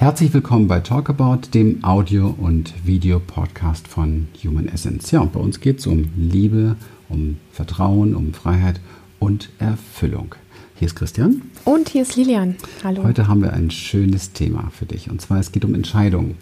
Herzlich 0.00 0.32
willkommen 0.32 0.68
bei 0.68 0.78
Talkabout, 0.78 1.52
dem 1.54 1.82
Audio- 1.82 2.32
und 2.38 2.72
Videopodcast 2.86 3.88
von 3.88 4.28
Human 4.44 4.68
Essence. 4.68 5.10
Ja, 5.10 5.22
und 5.22 5.32
bei 5.32 5.40
uns 5.40 5.58
geht 5.58 5.80
es 5.80 5.88
um 5.88 6.10
Liebe, 6.16 6.76
um 7.08 7.38
Vertrauen, 7.50 8.14
um 8.14 8.32
Freiheit 8.32 8.80
und 9.18 9.50
Erfüllung. 9.58 10.36
Hier 10.76 10.86
ist 10.86 10.94
Christian. 10.94 11.42
Und 11.64 11.88
hier 11.88 12.02
ist 12.02 12.14
Lilian. 12.14 12.54
Hallo. 12.84 13.02
Heute 13.02 13.26
haben 13.26 13.42
wir 13.42 13.52
ein 13.52 13.72
schönes 13.72 14.32
Thema 14.32 14.70
für 14.70 14.86
dich. 14.86 15.10
Und 15.10 15.20
zwar, 15.20 15.40
es 15.40 15.50
geht 15.50 15.64
um 15.64 15.74
Entscheidungen. 15.74 16.36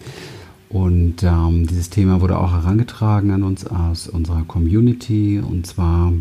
Und 0.68 1.22
ähm, 1.22 1.66
dieses 1.66 1.88
Thema 1.88 2.20
wurde 2.20 2.38
auch 2.38 2.52
herangetragen 2.52 3.30
an 3.30 3.42
uns 3.42 3.66
aus 3.66 4.06
unserer 4.06 4.44
Community. 4.44 5.40
Und 5.40 5.66
zwar 5.66 6.12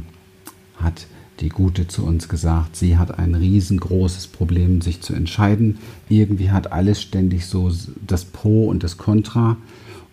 hat 0.78 1.06
die 1.40 1.50
Gute 1.50 1.88
zu 1.88 2.06
uns 2.06 2.30
gesagt, 2.30 2.76
sie 2.76 2.98
hat 2.98 3.20
ein 3.20 3.36
riesengroßes 3.36 4.28
Problem, 4.28 4.82
sich 4.82 5.02
zu 5.02 5.14
entscheiden. 5.14 5.78
Irgendwie 6.10 6.52
hat 6.52 6.72
alles 6.72 7.02
ständig 7.02 7.46
so 7.46 7.72
das 8.06 8.26
Pro 8.26 8.68
und 8.68 8.84
das 8.84 8.98
Contra. 8.98 9.58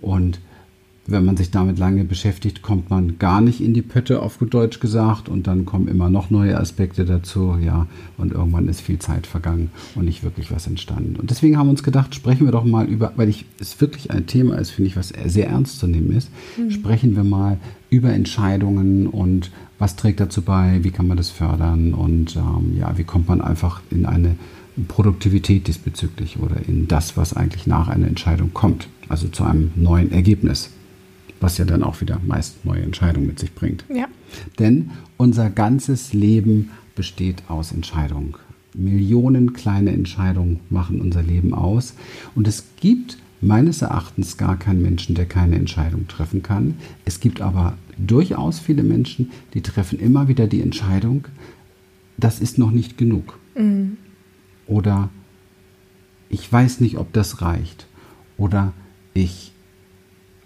Und 0.00 0.40
wenn 1.06 1.24
man 1.24 1.36
sich 1.36 1.50
damit 1.50 1.78
lange 1.78 2.04
beschäftigt, 2.04 2.62
kommt 2.62 2.88
man 2.90 3.18
gar 3.18 3.40
nicht 3.40 3.60
in 3.60 3.74
die 3.74 3.82
Pötte, 3.82 4.22
auf 4.22 4.38
gut 4.38 4.54
Deutsch 4.54 4.78
gesagt, 4.78 5.28
und 5.28 5.46
dann 5.46 5.64
kommen 5.64 5.88
immer 5.88 6.08
noch 6.08 6.30
neue 6.30 6.58
Aspekte 6.58 7.04
dazu, 7.04 7.56
ja, 7.60 7.88
und 8.18 8.32
irgendwann 8.32 8.68
ist 8.68 8.80
viel 8.80 8.98
Zeit 8.98 9.26
vergangen 9.26 9.70
und 9.96 10.04
nicht 10.04 10.22
wirklich 10.22 10.52
was 10.52 10.66
entstanden. 10.66 11.16
Und 11.16 11.30
deswegen 11.30 11.58
haben 11.58 11.66
wir 11.66 11.72
uns 11.72 11.82
gedacht, 11.82 12.14
sprechen 12.14 12.46
wir 12.46 12.52
doch 12.52 12.64
mal 12.64 12.86
über, 12.86 13.12
weil 13.16 13.28
ich, 13.28 13.46
es 13.58 13.80
wirklich 13.80 14.12
ein 14.12 14.26
Thema 14.26 14.56
ist, 14.58 14.70
finde 14.70 14.88
ich, 14.88 14.96
was 14.96 15.12
sehr 15.26 15.48
ernst 15.48 15.80
zu 15.80 15.88
nehmen 15.88 16.12
ist, 16.12 16.30
mhm. 16.56 16.70
sprechen 16.70 17.16
wir 17.16 17.24
mal 17.24 17.58
über 17.90 18.10
Entscheidungen 18.10 19.08
und 19.08 19.50
was 19.82 19.96
trägt 19.96 20.20
dazu 20.20 20.42
bei, 20.42 20.78
wie 20.84 20.92
kann 20.92 21.08
man 21.08 21.16
das 21.16 21.30
fördern 21.30 21.92
und 21.92 22.36
ähm, 22.36 22.76
ja, 22.78 22.96
wie 22.96 23.04
kommt 23.04 23.26
man 23.26 23.40
einfach 23.40 23.82
in 23.90 24.06
eine 24.06 24.36
Produktivität 24.86 25.66
diesbezüglich 25.66 26.38
oder 26.38 26.56
in 26.68 26.86
das, 26.86 27.16
was 27.16 27.34
eigentlich 27.34 27.66
nach 27.66 27.88
einer 27.88 28.06
Entscheidung 28.06 28.54
kommt, 28.54 28.86
also 29.08 29.26
zu 29.26 29.42
einem 29.42 29.72
neuen 29.74 30.12
Ergebnis 30.12 30.70
was 31.42 31.58
ja 31.58 31.64
dann 31.64 31.82
auch 31.82 32.00
wieder 32.00 32.20
meist 32.24 32.64
neue 32.64 32.82
Entscheidungen 32.82 33.26
mit 33.26 33.38
sich 33.38 33.52
bringt. 33.52 33.84
Ja. 33.92 34.06
Denn 34.58 34.92
unser 35.16 35.50
ganzes 35.50 36.12
Leben 36.12 36.70
besteht 36.94 37.42
aus 37.48 37.72
Entscheidungen. 37.72 38.34
Millionen 38.74 39.52
kleine 39.52 39.90
Entscheidungen 39.90 40.60
machen 40.70 41.00
unser 41.00 41.22
Leben 41.22 41.52
aus. 41.52 41.94
Und 42.34 42.48
es 42.48 42.64
gibt 42.80 43.18
meines 43.42 43.82
Erachtens 43.82 44.36
gar 44.36 44.58
keinen 44.58 44.82
Menschen, 44.82 45.14
der 45.14 45.26
keine 45.26 45.56
Entscheidung 45.56 46.08
treffen 46.08 46.42
kann. 46.42 46.76
Es 47.04 47.20
gibt 47.20 47.40
aber 47.40 47.74
durchaus 47.98 48.58
viele 48.58 48.82
Menschen, 48.82 49.30
die 49.54 49.62
treffen 49.62 49.98
immer 49.98 50.28
wieder 50.28 50.46
die 50.46 50.62
Entscheidung, 50.62 51.26
das 52.16 52.40
ist 52.40 52.56
noch 52.56 52.70
nicht 52.70 52.96
genug. 52.96 53.38
Mhm. 53.56 53.96
Oder 54.66 55.10
ich 56.28 56.50
weiß 56.50 56.80
nicht, 56.80 56.96
ob 56.96 57.12
das 57.12 57.42
reicht. 57.42 57.86
Oder 58.38 58.72
ich 59.12 59.52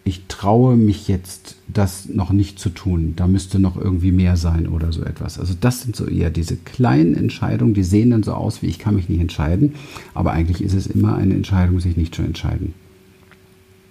ich 0.07 0.27
traue 0.29 0.77
mich 0.77 1.09
jetzt, 1.09 1.57
das 1.67 2.09
noch 2.09 2.31
nicht 2.31 2.61
zu 2.61 2.71
tun. 2.71 3.15
Da 3.17 3.27
müsste 3.27 3.59
noch 3.59 3.77
irgendwie 3.77 4.13
mehr 4.13 4.37
sein 4.37 4.69
oder 4.69 4.93
so 4.93 5.03
etwas. 5.03 5.37
Also 5.41 5.55
das 5.61 5.83
sind 5.83 5.97
so 5.97 6.07
eher 6.07 6.31
diese 6.31 6.55
kleinen 6.55 7.17
Entscheidungen, 7.17 7.75
die 7.75 7.83
sehen 7.83 8.11
dann 8.11 8.23
so 8.23 8.33
aus, 8.33 8.63
wie 8.63 8.69
ich 8.69 8.79
kann 8.79 8.95
mich 8.95 9.09
nicht 9.09 9.21
entscheiden. 9.21 9.75
Aber 10.15 10.31
eigentlich 10.31 10.63
ist 10.63 10.75
es 10.75 10.87
immer 10.87 11.17
eine 11.17 11.35
Entscheidung, 11.35 11.81
sich 11.81 11.97
nicht 11.97 12.15
zu 12.15 12.23
entscheiden. 12.23 12.73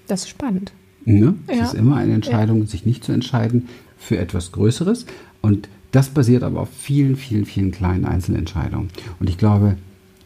Das 0.07 0.21
ist 0.23 0.29
spannend. 0.29 0.71
Ne? 1.05 1.35
Ja. 1.47 1.53
Es 1.53 1.67
ist 1.69 1.73
immer 1.75 1.97
eine 1.97 2.13
Entscheidung, 2.13 2.61
ja. 2.61 2.65
sich 2.65 2.85
nicht 2.85 3.03
zu 3.03 3.11
entscheiden 3.11 3.69
für 3.97 4.17
etwas 4.17 4.51
Größeres. 4.51 5.05
Und 5.41 5.69
das 5.91 6.09
basiert 6.09 6.43
aber 6.43 6.61
auf 6.61 6.69
vielen, 6.69 7.15
vielen, 7.15 7.45
vielen 7.45 7.71
kleinen 7.71 8.05
Einzelentscheidungen. 8.05 8.89
Und 9.19 9.29
ich 9.29 9.37
glaube, 9.37 9.77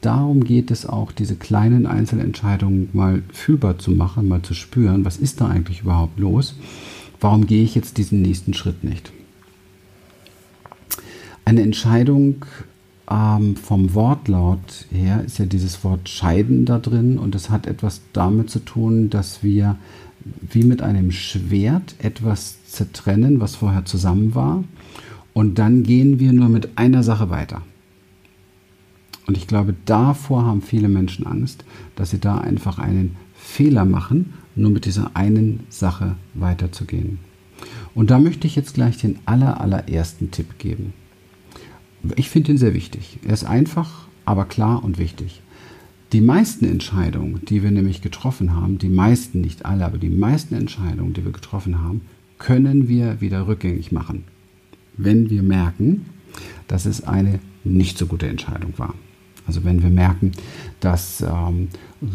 darum 0.02 0.44
geht 0.44 0.72
es 0.72 0.86
auch, 0.86 1.12
diese 1.12 1.36
kleinen 1.36 1.86
Einzelentscheidungen 1.86 2.90
mal 2.94 3.22
fühlbar 3.32 3.78
zu 3.78 3.92
machen, 3.92 4.28
mal 4.28 4.42
zu 4.42 4.54
spüren, 4.54 5.06
was 5.06 5.18
ist 5.18 5.42
da 5.42 5.48
eigentlich 5.48 5.82
überhaupt 5.82 6.20
los? 6.20 6.56
Warum 7.20 7.46
gehe 7.46 7.64
ich 7.64 7.76
jetzt 7.76 7.98
diesen 7.98 8.22
nächsten 8.22 8.54
Schritt 8.54 8.84
nicht? 8.84 9.12
Eine 11.44 11.62
Entscheidung 11.62 12.46
ähm, 13.10 13.56
vom 13.56 13.94
Wortlaut 13.94 14.86
her 14.92 15.24
ist 15.26 15.40
ja 15.40 15.46
dieses 15.46 15.84
Wort 15.84 16.10
scheiden 16.10 16.66
da 16.66 16.78
drin 16.80 17.18
und 17.18 17.36
es 17.36 17.50
hat 17.50 17.66
etwas 17.66 18.02
damit 18.14 18.50
zu 18.50 18.60
tun, 18.60 19.10
dass 19.10 19.44
wir 19.44 19.78
wie 20.42 20.64
mit 20.64 20.82
einem 20.82 21.12
Schwert 21.12 21.96
etwas 22.00 22.66
zertrennen, 22.66 23.40
was 23.40 23.56
vorher 23.56 23.86
zusammen 23.86 24.36
war 24.36 24.64
und 25.34 25.60
dann 25.60 25.84
gehen 25.84 26.20
wir 26.20 26.34
nur 26.34 26.50
mit 26.50 26.78
einer 26.78 27.04
Sache 27.04 27.30
weiter. 27.30 27.62
Und 29.26 29.38
ich 29.38 29.48
glaube, 29.48 29.76
davor 29.86 30.46
haben 30.46 30.62
viele 30.62 30.90
Menschen 30.90 31.26
Angst, 31.26 31.64
dass 31.96 32.10
sie 32.10 32.20
da 32.20 32.40
einfach 32.40 32.80
einen 32.80 33.16
Fehler 33.36 33.86
machen, 33.86 34.34
nur 34.56 34.72
mit 34.72 34.86
dieser 34.86 35.16
einen 35.16 35.62
Sache 35.70 36.16
weiterzugehen. 36.34 37.20
Und 37.94 38.10
da 38.10 38.20
möchte 38.20 38.48
ich 38.48 38.56
jetzt 38.56 38.74
gleich 38.74 38.98
den 38.98 39.20
aller, 39.26 39.62
allerersten 39.62 40.32
Tipp 40.32 40.58
geben. 40.58 40.94
Ich 42.16 42.30
finde 42.30 42.52
ihn 42.52 42.58
sehr 42.58 42.74
wichtig. 42.74 43.20
Er 43.26 43.34
ist 43.34 43.44
einfach, 43.44 44.08
aber 44.26 44.46
klar 44.46 44.84
und 44.84 44.98
wichtig. 44.98 45.42
Die 46.12 46.22
meisten 46.22 46.66
Entscheidungen, 46.66 47.42
die 47.46 47.62
wir 47.62 47.72
nämlich 47.72 48.02
getroffen 48.02 48.56
haben, 48.56 48.80
die 48.80 48.90
meisten, 48.90 49.42
nicht 49.42 49.66
alle, 49.66 49.86
aber 49.86 49.98
die 49.98 50.10
meisten 50.10 50.56
Entscheidungen, 50.56 51.14
die 51.14 51.24
wir 51.24 51.32
getroffen 51.32 51.82
haben, 51.82 52.02
können 52.40 52.88
wir 52.88 53.22
wieder 53.22 53.48
rückgängig 53.48 53.92
machen, 53.92 54.24
wenn 54.98 55.30
wir 55.30 55.44
merken, 55.44 56.06
dass 56.68 56.86
es 56.86 57.04
eine 57.04 57.40
nicht 57.64 57.98
so 57.98 58.08
gute 58.08 58.28
Entscheidung 58.28 58.74
war. 58.78 58.96
Also 59.50 59.64
wenn 59.64 59.82
wir 59.82 59.90
merken, 59.90 60.34
dass 60.80 61.22
ähm, 61.22 61.70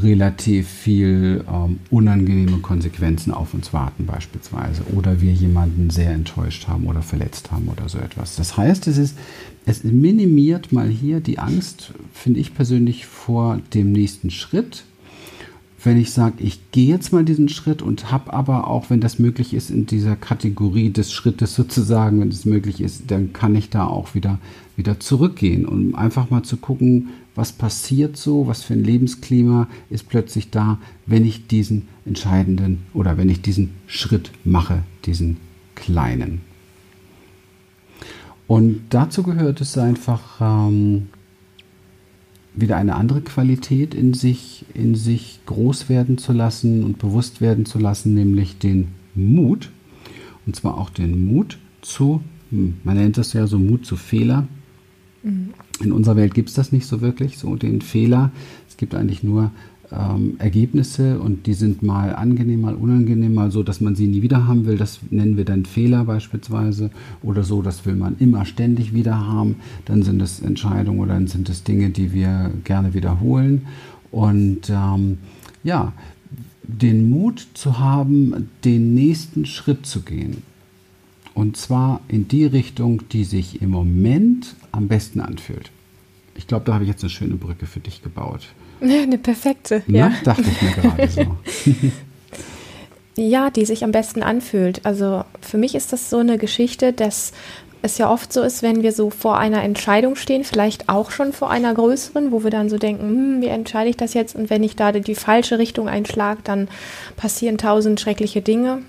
relativ 0.04 0.68
viel 0.68 1.44
ähm, 1.52 1.80
unangenehme 1.90 2.58
Konsequenzen 2.58 3.34
auf 3.34 3.54
uns 3.54 3.72
warten 3.72 4.06
beispielsweise 4.06 4.82
oder 4.94 5.20
wir 5.20 5.32
jemanden 5.32 5.90
sehr 5.90 6.12
enttäuscht 6.12 6.68
haben 6.68 6.86
oder 6.86 7.02
verletzt 7.02 7.50
haben 7.50 7.66
oder 7.66 7.88
so 7.88 7.98
etwas. 7.98 8.36
Das 8.36 8.56
heißt, 8.56 8.86
es 8.86 8.98
ist 8.98 9.18
es 9.66 9.82
minimiert 9.82 10.70
mal 10.70 10.88
hier 10.88 11.18
die 11.18 11.40
Angst, 11.40 11.92
finde 12.12 12.38
ich 12.38 12.54
persönlich, 12.54 13.04
vor 13.04 13.58
dem 13.72 13.90
nächsten 13.90 14.30
Schritt 14.30 14.84
wenn 15.84 15.98
ich 15.98 16.12
sage, 16.12 16.36
ich 16.38 16.70
gehe 16.70 16.88
jetzt 16.88 17.12
mal 17.12 17.24
diesen 17.24 17.48
Schritt 17.48 17.82
und 17.82 18.10
habe 18.10 18.32
aber 18.32 18.68
auch, 18.68 18.88
wenn 18.88 19.00
das 19.00 19.18
möglich 19.18 19.52
ist, 19.54 19.70
in 19.70 19.86
dieser 19.86 20.16
Kategorie 20.16 20.90
des 20.90 21.12
Schrittes 21.12 21.54
sozusagen, 21.54 22.20
wenn 22.20 22.28
es 22.28 22.44
möglich 22.44 22.80
ist, 22.80 23.10
dann 23.10 23.32
kann 23.32 23.54
ich 23.54 23.70
da 23.70 23.86
auch 23.86 24.14
wieder, 24.14 24.38
wieder 24.76 24.98
zurückgehen, 24.98 25.66
um 25.66 25.94
einfach 25.94 26.30
mal 26.30 26.42
zu 26.42 26.56
gucken, 26.56 27.08
was 27.34 27.52
passiert 27.52 28.16
so, 28.16 28.46
was 28.46 28.62
für 28.62 28.74
ein 28.74 28.84
Lebensklima 28.84 29.68
ist 29.90 30.08
plötzlich 30.08 30.50
da, 30.50 30.78
wenn 31.06 31.24
ich 31.24 31.46
diesen 31.46 31.88
entscheidenden 32.04 32.86
oder 32.94 33.16
wenn 33.16 33.28
ich 33.28 33.42
diesen 33.42 33.74
Schritt 33.86 34.30
mache, 34.44 34.84
diesen 35.04 35.38
kleinen. 35.74 36.42
Und 38.46 38.82
dazu 38.90 39.22
gehört 39.22 39.60
es 39.60 39.76
einfach, 39.78 40.40
ähm, 40.40 41.08
wieder 42.54 42.76
eine 42.76 42.94
andere 42.94 43.20
Qualität 43.20 43.94
in 43.94 44.14
sich, 44.14 44.64
in 44.74 44.94
sich 44.94 45.40
groß 45.46 45.88
werden 45.88 46.18
zu 46.18 46.32
lassen 46.32 46.84
und 46.84 46.98
bewusst 46.98 47.40
werden 47.40 47.66
zu 47.66 47.78
lassen, 47.78 48.14
nämlich 48.14 48.58
den 48.58 48.88
Mut. 49.14 49.70
Und 50.46 50.54
zwar 50.54 50.78
auch 50.78 50.90
den 50.90 51.26
Mut 51.26 51.58
zu, 51.82 52.22
hm, 52.50 52.74
man 52.84 52.96
nennt 52.96 53.18
das 53.18 53.32
ja 53.32 53.46
so 53.46 53.58
Mut 53.58 53.84
zu 53.86 53.96
Fehler. 53.96 54.46
Mhm. 55.22 55.54
In 55.80 55.92
unserer 55.92 56.16
Welt 56.16 56.34
gibt 56.34 56.48
es 56.48 56.54
das 56.54 56.72
nicht 56.72 56.86
so 56.86 57.00
wirklich, 57.00 57.38
so 57.38 57.56
den 57.56 57.80
Fehler. 57.80 58.30
Es 58.68 58.76
gibt 58.76 58.94
eigentlich 58.94 59.22
nur 59.22 59.50
ähm, 59.92 60.34
Ergebnisse 60.38 61.18
und 61.20 61.46
die 61.46 61.54
sind 61.54 61.82
mal 61.82 62.14
angenehm, 62.14 62.62
mal 62.62 62.74
unangenehm, 62.74 63.34
mal 63.34 63.50
so, 63.50 63.62
dass 63.62 63.80
man 63.80 63.94
sie 63.94 64.06
nie 64.06 64.22
wieder 64.22 64.46
haben 64.46 64.66
will. 64.66 64.76
Das 64.76 65.00
nennen 65.10 65.36
wir 65.36 65.44
dann 65.44 65.64
Fehler 65.64 66.04
beispielsweise 66.04 66.90
oder 67.22 67.42
so, 67.42 67.62
das 67.62 67.84
will 67.86 67.96
man 67.96 68.16
immer 68.18 68.44
ständig 68.44 68.94
wieder 68.94 69.26
haben. 69.26 69.56
Dann 69.84 70.02
sind 70.02 70.22
es 70.22 70.40
Entscheidungen 70.40 71.00
oder 71.00 71.14
dann 71.14 71.26
sind 71.26 71.48
es 71.48 71.64
Dinge, 71.64 71.90
die 71.90 72.12
wir 72.12 72.50
gerne 72.64 72.94
wiederholen. 72.94 73.66
Und 74.10 74.70
ähm, 74.70 75.18
ja, 75.64 75.92
den 76.62 77.10
Mut 77.10 77.46
zu 77.54 77.78
haben, 77.78 78.48
den 78.64 78.94
nächsten 78.94 79.44
Schritt 79.44 79.86
zu 79.86 80.00
gehen. 80.00 80.42
Und 81.34 81.56
zwar 81.56 82.00
in 82.08 82.28
die 82.28 82.46
Richtung, 82.46 83.08
die 83.08 83.24
sich 83.24 83.60
im 83.60 83.70
Moment 83.70 84.54
am 84.72 84.88
besten 84.88 85.20
anfühlt. 85.20 85.70
Ich 86.36 86.46
glaube, 86.46 86.64
da 86.64 86.74
habe 86.74 86.84
ich 86.84 86.90
jetzt 86.90 87.02
eine 87.02 87.10
schöne 87.10 87.34
Brücke 87.34 87.66
für 87.66 87.80
dich 87.80 88.02
gebaut. 88.02 88.48
Eine 88.80 89.18
perfekte, 89.18 89.82
Na, 89.86 89.98
ja. 89.98 90.12
Dachte 90.24 90.42
ich 90.42 90.62
mir 90.62 90.70
gerade 90.72 91.08
so. 91.08 91.36
ja, 93.22 93.48
die 93.50 93.64
sich 93.64 93.84
am 93.84 93.92
besten 93.92 94.22
anfühlt. 94.22 94.84
Also 94.84 95.24
für 95.40 95.58
mich 95.58 95.74
ist 95.74 95.92
das 95.92 96.10
so 96.10 96.18
eine 96.18 96.38
Geschichte, 96.38 96.92
dass 96.92 97.32
es 97.82 97.98
ja 97.98 98.10
oft 98.10 98.32
so 98.32 98.42
ist, 98.42 98.62
wenn 98.62 98.82
wir 98.82 98.92
so 98.92 99.10
vor 99.10 99.38
einer 99.38 99.62
Entscheidung 99.62 100.16
stehen, 100.16 100.42
vielleicht 100.42 100.88
auch 100.88 101.10
schon 101.10 101.32
vor 101.32 101.50
einer 101.50 101.72
größeren, 101.74 102.32
wo 102.32 102.42
wir 102.42 102.50
dann 102.50 102.68
so 102.68 102.78
denken, 102.78 103.08
hm, 103.08 103.42
wie 103.42 103.46
entscheide 103.46 103.90
ich 103.90 103.96
das 103.96 104.14
jetzt? 104.14 104.34
Und 104.34 104.50
wenn 104.50 104.62
ich 104.62 104.74
da 104.74 104.90
die 104.90 105.14
falsche 105.14 105.58
Richtung 105.58 105.88
einschlage, 105.88 106.40
dann 106.44 106.68
passieren 107.16 107.58
tausend 107.58 108.00
schreckliche 108.00 108.42
Dinge. 108.42 108.82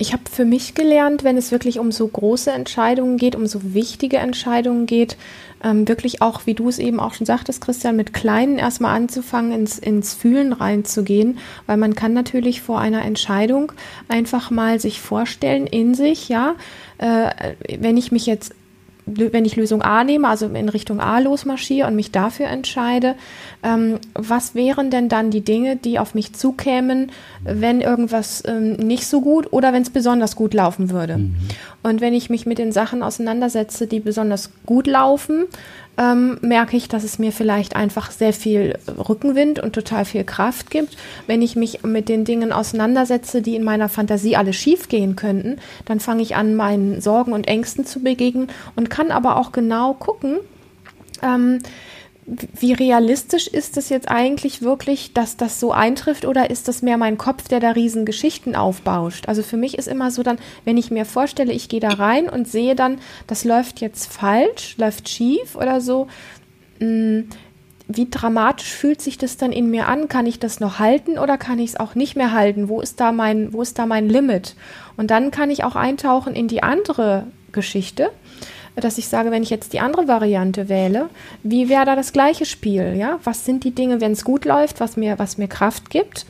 Ich 0.00 0.14
habe 0.14 0.22
für 0.32 0.46
mich 0.46 0.74
gelernt, 0.74 1.24
wenn 1.24 1.36
es 1.36 1.52
wirklich 1.52 1.78
um 1.78 1.92
so 1.92 2.08
große 2.08 2.50
Entscheidungen 2.50 3.18
geht, 3.18 3.36
um 3.36 3.46
so 3.46 3.74
wichtige 3.74 4.16
Entscheidungen 4.16 4.86
geht, 4.86 5.18
ähm, 5.62 5.86
wirklich 5.86 6.22
auch, 6.22 6.46
wie 6.46 6.54
du 6.54 6.70
es 6.70 6.78
eben 6.78 6.98
auch 6.98 7.12
schon 7.12 7.26
sagtest, 7.26 7.60
Christian, 7.60 7.96
mit 7.96 8.14
Kleinen 8.14 8.56
erstmal 8.56 8.96
anzufangen, 8.96 9.52
ins, 9.52 9.78
ins 9.78 10.14
Fühlen 10.14 10.54
reinzugehen, 10.54 11.36
weil 11.66 11.76
man 11.76 11.94
kann 11.94 12.14
natürlich 12.14 12.62
vor 12.62 12.80
einer 12.80 13.04
Entscheidung 13.04 13.72
einfach 14.08 14.50
mal 14.50 14.80
sich 14.80 15.02
vorstellen 15.02 15.66
in 15.66 15.94
sich, 15.94 16.30
ja, 16.30 16.54
äh, 16.96 17.52
wenn 17.78 17.98
ich 17.98 18.10
mich 18.10 18.24
jetzt 18.24 18.54
wenn 19.16 19.44
ich 19.44 19.56
Lösung 19.56 19.82
A 19.82 20.04
nehme, 20.04 20.28
also 20.28 20.46
in 20.46 20.68
Richtung 20.68 21.00
A 21.00 21.18
losmarschiere 21.18 21.86
und 21.86 21.96
mich 21.96 22.10
dafür 22.10 22.46
entscheide, 22.46 23.14
ähm, 23.62 23.98
was 24.14 24.54
wären 24.54 24.90
denn 24.90 25.08
dann 25.08 25.30
die 25.30 25.42
Dinge, 25.42 25.76
die 25.76 25.98
auf 25.98 26.14
mich 26.14 26.32
zukämen, 26.32 27.12
wenn 27.44 27.80
irgendwas 27.80 28.42
ähm, 28.46 28.72
nicht 28.74 29.06
so 29.06 29.20
gut 29.20 29.52
oder 29.52 29.72
wenn 29.72 29.82
es 29.82 29.90
besonders 29.90 30.36
gut 30.36 30.54
laufen 30.54 30.90
würde? 30.90 31.18
Mhm. 31.18 31.34
Und 31.82 32.00
wenn 32.00 32.14
ich 32.14 32.30
mich 32.30 32.46
mit 32.46 32.58
den 32.58 32.72
Sachen 32.72 33.02
auseinandersetze, 33.02 33.86
die 33.86 34.00
besonders 34.00 34.50
gut 34.66 34.86
laufen, 34.86 35.46
ähm, 36.00 36.38
merke 36.40 36.76
ich, 36.76 36.88
dass 36.88 37.04
es 37.04 37.18
mir 37.18 37.30
vielleicht 37.30 37.76
einfach 37.76 38.10
sehr 38.10 38.32
viel 38.32 38.78
Rückenwind 38.88 39.58
und 39.58 39.74
total 39.74 40.06
viel 40.06 40.24
Kraft 40.24 40.70
gibt. 40.70 40.96
Wenn 41.26 41.42
ich 41.42 41.56
mich 41.56 41.82
mit 41.82 42.08
den 42.08 42.24
Dingen 42.24 42.52
auseinandersetze, 42.52 43.42
die 43.42 43.54
in 43.54 43.64
meiner 43.64 43.90
Fantasie 43.90 44.34
alle 44.34 44.54
schief 44.54 44.88
gehen 44.88 45.14
könnten, 45.14 45.58
dann 45.84 46.00
fange 46.00 46.22
ich 46.22 46.36
an, 46.36 46.54
meinen 46.54 47.02
Sorgen 47.02 47.32
und 47.32 47.46
Ängsten 47.48 47.84
zu 47.84 48.00
begegnen 48.00 48.48
und 48.76 48.88
kann 48.88 49.10
aber 49.10 49.36
auch 49.36 49.52
genau 49.52 49.92
gucken, 49.92 50.38
ähm, 51.22 51.58
wie 52.58 52.72
realistisch 52.72 53.48
ist 53.48 53.76
es 53.76 53.88
jetzt 53.88 54.08
eigentlich 54.08 54.62
wirklich, 54.62 55.12
dass 55.14 55.36
das 55.36 55.58
so 55.58 55.72
eintrifft 55.72 56.24
oder 56.24 56.50
ist 56.50 56.68
das 56.68 56.80
mehr 56.80 56.96
mein 56.96 57.18
Kopf, 57.18 57.48
der 57.48 57.58
da 57.58 57.70
riesen 57.72 58.04
Geschichten 58.04 58.54
aufbauscht? 58.54 59.28
Also 59.28 59.42
für 59.42 59.56
mich 59.56 59.76
ist 59.76 59.88
immer 59.88 60.10
so 60.10 60.22
dann, 60.22 60.38
wenn 60.64 60.76
ich 60.76 60.92
mir 60.92 61.04
vorstelle, 61.04 61.52
ich 61.52 61.68
gehe 61.68 61.80
da 61.80 61.88
rein 61.88 62.28
und 62.28 62.46
sehe 62.46 62.76
dann, 62.76 62.98
das 63.26 63.44
läuft 63.44 63.80
jetzt 63.80 64.12
falsch, 64.12 64.76
läuft 64.78 65.08
schief 65.08 65.56
oder 65.56 65.80
so, 65.80 66.06
hm, 66.78 67.28
wie 67.88 68.08
dramatisch 68.08 68.72
fühlt 68.72 69.02
sich 69.02 69.18
das 69.18 69.36
dann 69.36 69.50
in 69.50 69.68
mir 69.68 69.88
an? 69.88 70.06
Kann 70.06 70.26
ich 70.26 70.38
das 70.38 70.60
noch 70.60 70.78
halten 70.78 71.18
oder 71.18 71.36
kann 71.36 71.58
ich 71.58 71.70
es 71.70 71.80
auch 71.80 71.96
nicht 71.96 72.14
mehr 72.14 72.32
halten? 72.32 72.68
Wo 72.68 72.80
ist 72.80 73.00
da 73.00 73.10
mein, 73.10 73.52
wo 73.52 73.62
ist 73.62 73.80
da 73.80 73.86
mein 73.86 74.08
Limit? 74.08 74.54
Und 74.96 75.10
dann 75.10 75.32
kann 75.32 75.50
ich 75.50 75.64
auch 75.64 75.74
eintauchen 75.74 76.36
in 76.36 76.46
die 76.46 76.62
andere 76.62 77.26
Geschichte 77.50 78.10
dass 78.76 78.98
ich 78.98 79.08
sage, 79.08 79.30
wenn 79.30 79.42
ich 79.42 79.50
jetzt 79.50 79.72
die 79.72 79.80
andere 79.80 80.08
Variante 80.08 80.68
wähle, 80.68 81.08
wie 81.42 81.68
wäre 81.68 81.84
da 81.84 81.96
das 81.96 82.12
gleiche 82.12 82.46
Spiel? 82.46 82.94
Ja, 82.96 83.18
was 83.24 83.44
sind 83.44 83.64
die 83.64 83.74
Dinge, 83.74 84.00
wenn 84.00 84.12
es 84.12 84.24
gut 84.24 84.44
läuft, 84.44 84.80
was 84.80 84.96
mir, 84.96 85.18
was 85.18 85.38
mir 85.38 85.48
Kraft 85.48 85.90
gibt? 85.90 86.26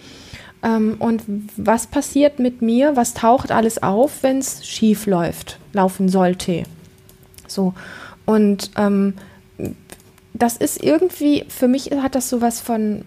Ähm, 0.62 0.96
und 0.98 1.22
was 1.56 1.86
passiert 1.86 2.38
mit 2.38 2.62
mir? 2.62 2.96
Was 2.96 3.14
taucht 3.14 3.52
alles 3.52 3.82
auf, 3.82 4.22
wenn 4.22 4.38
es 4.38 4.66
schief 4.66 5.06
läuft, 5.06 5.58
laufen 5.72 6.08
sollte? 6.08 6.64
So 7.46 7.74
und 8.26 8.70
ähm, 8.76 9.14
das 10.32 10.56
ist 10.56 10.82
irgendwie 10.82 11.44
für 11.48 11.68
mich 11.68 11.90
hat 11.90 12.14
das 12.14 12.30
sowas 12.30 12.60
von 12.60 13.04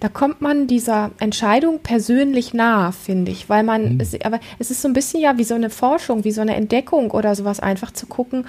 da 0.00 0.08
kommt 0.08 0.42
man 0.42 0.66
dieser 0.66 1.10
Entscheidung 1.18 1.80
persönlich 1.80 2.52
nah, 2.52 2.92
finde 2.92 3.32
ich, 3.32 3.48
weil 3.48 3.62
man, 3.62 3.94
mhm. 3.94 4.00
es, 4.00 4.20
aber 4.24 4.40
es 4.58 4.70
ist 4.70 4.82
so 4.82 4.88
ein 4.88 4.92
bisschen 4.92 5.20
ja 5.20 5.38
wie 5.38 5.44
so 5.44 5.54
eine 5.54 5.70
Forschung, 5.70 6.24
wie 6.24 6.32
so 6.32 6.42
eine 6.42 6.54
Entdeckung 6.54 7.10
oder 7.10 7.34
sowas 7.34 7.60
einfach 7.60 7.90
zu 7.90 8.06
gucken, 8.06 8.46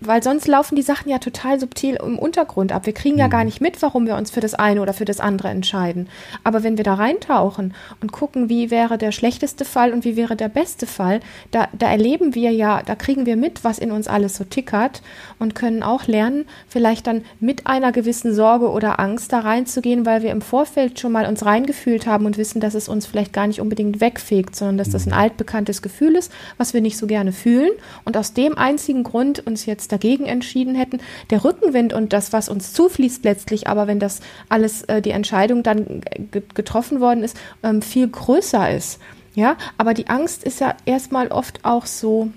weil 0.00 0.22
sonst 0.22 0.46
laufen 0.46 0.76
die 0.76 0.82
Sachen 0.82 1.10
ja 1.10 1.18
total 1.18 1.58
subtil 1.58 1.96
im 1.96 2.18
Untergrund 2.18 2.70
ab. 2.72 2.86
Wir 2.86 2.92
kriegen 2.92 3.16
mhm. 3.16 3.20
ja 3.20 3.28
gar 3.28 3.44
nicht 3.44 3.60
mit, 3.60 3.82
warum 3.82 4.06
wir 4.06 4.16
uns 4.16 4.30
für 4.30 4.40
das 4.40 4.54
eine 4.54 4.80
oder 4.80 4.92
für 4.92 5.04
das 5.04 5.18
andere 5.18 5.48
entscheiden. 5.48 6.08
Aber 6.44 6.62
wenn 6.62 6.76
wir 6.76 6.84
da 6.84 6.94
reintauchen 6.94 7.74
und 8.00 8.12
gucken, 8.12 8.48
wie 8.48 8.70
wäre 8.70 8.96
der 8.96 9.12
schlechteste 9.12 9.64
Fall 9.64 9.92
und 9.92 10.04
wie 10.04 10.16
wäre 10.16 10.36
der 10.36 10.48
beste 10.48 10.86
Fall, 10.86 11.20
da, 11.50 11.68
da 11.76 11.90
erleben 11.90 12.36
wir 12.36 12.52
ja, 12.52 12.82
da 12.82 12.94
kriegen 12.94 13.26
wir 13.26 13.36
mit, 13.36 13.64
was 13.64 13.80
in 13.80 13.90
uns 13.90 14.06
alles 14.06 14.36
so 14.36 14.44
tickert 14.44 15.02
und 15.40 15.56
können 15.56 15.82
auch 15.82 16.06
lernen, 16.06 16.46
vielleicht 16.68 17.08
dann 17.08 17.24
mit 17.40 17.66
einer 17.66 17.90
gewissen 17.90 18.34
Sorge 18.34 18.70
oder 18.70 19.00
Angst 19.00 19.32
da 19.32 19.40
reinzugehen, 19.40 20.06
weil 20.06 20.22
wir 20.22 20.30
im 20.30 20.40
Vorfeld 20.40 20.59
Vorfeld 20.60 21.00
schon 21.00 21.12
mal 21.12 21.24
uns 21.24 21.46
reingefühlt 21.46 22.06
haben 22.06 22.26
und 22.26 22.36
wissen, 22.36 22.60
dass 22.60 22.74
es 22.74 22.86
uns 22.86 23.06
vielleicht 23.06 23.32
gar 23.32 23.46
nicht 23.46 23.62
unbedingt 23.62 24.02
wegfegt, 24.02 24.54
sondern 24.54 24.76
dass 24.76 24.90
das 24.90 25.06
ein 25.06 25.14
mhm. 25.14 25.18
altbekanntes 25.18 25.80
Gefühl 25.80 26.14
ist, 26.16 26.30
was 26.58 26.74
wir 26.74 26.82
nicht 26.82 26.98
so 26.98 27.06
gerne 27.06 27.32
fühlen 27.32 27.70
und 28.04 28.14
aus 28.14 28.34
dem 28.34 28.58
einzigen 28.58 29.02
Grund 29.02 29.46
uns 29.46 29.64
jetzt 29.64 29.90
dagegen 29.90 30.26
entschieden 30.26 30.74
hätten, 30.74 31.00
der 31.30 31.44
Rückenwind 31.44 31.94
und 31.94 32.12
das, 32.12 32.34
was 32.34 32.50
uns 32.50 32.74
zufließt 32.74 33.24
letztlich, 33.24 33.68
aber 33.68 33.86
wenn 33.86 34.00
das 34.00 34.20
alles, 34.50 34.82
äh, 34.82 35.00
die 35.00 35.12
Entscheidung 35.12 35.62
dann 35.62 36.02
getroffen 36.30 37.00
worden 37.00 37.22
ist, 37.24 37.38
ähm, 37.62 37.80
viel 37.80 38.06
größer 38.06 38.70
ist. 38.70 39.00
Ja, 39.34 39.56
aber 39.78 39.94
die 39.94 40.08
Angst 40.08 40.44
ist 40.44 40.60
ja 40.60 40.76
erstmal 40.84 41.28
oft 41.28 41.64
auch 41.64 41.86
so, 41.86 42.28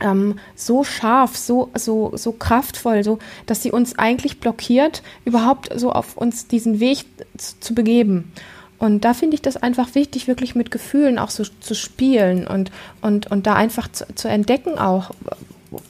ähm, 0.00 0.38
so 0.54 0.84
scharf, 0.84 1.36
so, 1.36 1.70
so, 1.74 2.12
so 2.16 2.32
kraftvoll, 2.32 3.04
so, 3.04 3.18
dass 3.46 3.62
sie 3.62 3.70
uns 3.70 3.98
eigentlich 3.98 4.40
blockiert, 4.40 5.02
überhaupt 5.24 5.68
so 5.78 5.92
auf 5.92 6.16
uns 6.16 6.46
diesen 6.46 6.80
Weg 6.80 7.04
zu, 7.36 7.60
zu 7.60 7.74
begeben. 7.74 8.32
Und 8.78 9.04
da 9.04 9.14
finde 9.14 9.36
ich 9.36 9.42
das 9.42 9.56
einfach 9.56 9.94
wichtig, 9.94 10.26
wirklich 10.26 10.56
mit 10.56 10.72
Gefühlen 10.72 11.18
auch 11.18 11.30
so 11.30 11.44
zu 11.60 11.74
spielen 11.74 12.48
und, 12.48 12.72
und, 13.00 13.30
und 13.30 13.46
da 13.46 13.54
einfach 13.54 13.86
zu, 13.92 14.06
zu 14.16 14.28
entdecken 14.28 14.76
auch, 14.76 15.12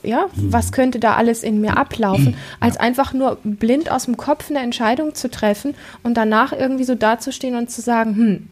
ja, 0.03 0.27
was 0.35 0.73
könnte 0.73 1.01
da 1.01 1.15
alles 1.15 1.43
in 1.43 1.61
mir 1.61 1.77
ablaufen, 1.77 2.37
als 2.61 2.77
einfach 2.77 3.13
nur 3.15 3.39
blind 3.43 3.91
aus 3.91 4.05
dem 4.05 4.17
Kopf 4.17 4.51
eine 4.51 4.61
Entscheidung 4.61 5.15
zu 5.15 5.31
treffen 5.31 5.75
und 6.03 6.17
danach 6.17 6.53
irgendwie 6.53 6.85
so 6.85 6.95
dazustehen 6.95 7.57
und 7.57 7.71
zu 7.71 7.81
sagen, 7.81 8.15
hm, 8.15 8.49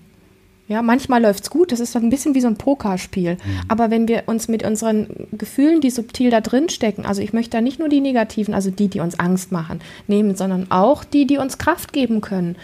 ja, 0.70 0.82
manchmal 0.82 1.20
läuft 1.20 1.42
es 1.42 1.50
gut, 1.50 1.72
das 1.72 1.80
ist 1.80 1.96
dann 1.96 2.04
ein 2.04 2.10
bisschen 2.10 2.36
wie 2.36 2.40
so 2.40 2.46
ein 2.46 2.54
Pokerspiel. 2.54 3.32
Mhm. 3.32 3.60
Aber 3.66 3.90
wenn 3.90 4.06
wir 4.06 4.22
uns 4.26 4.46
mit 4.46 4.62
unseren 4.62 5.08
Gefühlen, 5.32 5.80
die 5.80 5.90
subtil 5.90 6.30
da 6.30 6.40
drin 6.40 6.68
stecken, 6.68 7.04
also 7.04 7.20
ich 7.22 7.32
möchte 7.32 7.50
da 7.50 7.60
nicht 7.60 7.80
nur 7.80 7.88
die 7.88 8.00
negativen, 8.00 8.54
also 8.54 8.70
die, 8.70 8.86
die 8.86 9.00
uns 9.00 9.18
Angst 9.18 9.50
machen, 9.50 9.80
nehmen, 10.06 10.36
sondern 10.36 10.70
auch 10.70 11.02
die, 11.02 11.26
die 11.26 11.38
uns 11.38 11.58
Kraft 11.58 11.92
geben 11.92 12.20
können, 12.20 12.54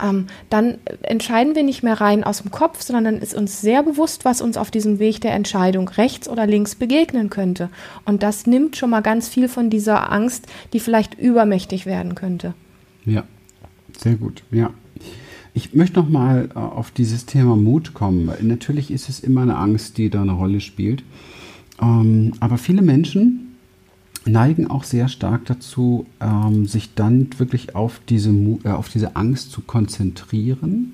ähm, 0.00 0.28
dann 0.48 0.78
entscheiden 1.02 1.56
wir 1.56 1.64
nicht 1.64 1.82
mehr 1.82 2.00
rein 2.00 2.22
aus 2.22 2.40
dem 2.40 2.52
Kopf, 2.52 2.82
sondern 2.82 3.02
dann 3.02 3.18
ist 3.18 3.34
uns 3.34 3.60
sehr 3.60 3.82
bewusst, 3.82 4.24
was 4.24 4.40
uns 4.40 4.56
auf 4.56 4.70
diesem 4.70 5.00
Weg 5.00 5.20
der 5.22 5.34
Entscheidung 5.34 5.88
rechts 5.88 6.28
oder 6.28 6.46
links 6.46 6.76
begegnen 6.76 7.30
könnte. 7.30 7.68
Und 8.04 8.22
das 8.22 8.46
nimmt 8.46 8.76
schon 8.76 8.90
mal 8.90 9.02
ganz 9.02 9.26
viel 9.26 9.48
von 9.48 9.70
dieser 9.70 10.12
Angst, 10.12 10.46
die 10.72 10.78
vielleicht 10.78 11.18
übermächtig 11.18 11.84
werden 11.84 12.14
könnte. 12.14 12.54
Ja, 13.04 13.24
sehr 13.98 14.14
gut, 14.14 14.44
ja. 14.52 14.70
Ich 15.56 15.72
möchte 15.72 15.98
noch 16.00 16.10
mal 16.10 16.50
äh, 16.54 16.58
auf 16.58 16.90
dieses 16.90 17.24
Thema 17.24 17.56
Mut 17.56 17.94
kommen. 17.94 18.30
Natürlich 18.42 18.90
ist 18.90 19.08
es 19.08 19.20
immer 19.20 19.40
eine 19.40 19.56
Angst, 19.56 19.96
die 19.96 20.10
da 20.10 20.20
eine 20.20 20.32
Rolle 20.32 20.60
spielt. 20.60 21.02
Ähm, 21.80 22.34
aber 22.40 22.58
viele 22.58 22.82
Menschen 22.82 23.56
neigen 24.26 24.66
auch 24.66 24.84
sehr 24.84 25.08
stark 25.08 25.46
dazu, 25.46 26.04
ähm, 26.20 26.66
sich 26.66 26.94
dann 26.94 27.30
wirklich 27.38 27.74
auf 27.74 28.02
diese, 28.06 28.32
äh, 28.64 28.68
auf 28.68 28.90
diese 28.90 29.16
Angst 29.16 29.50
zu 29.50 29.62
konzentrieren 29.62 30.92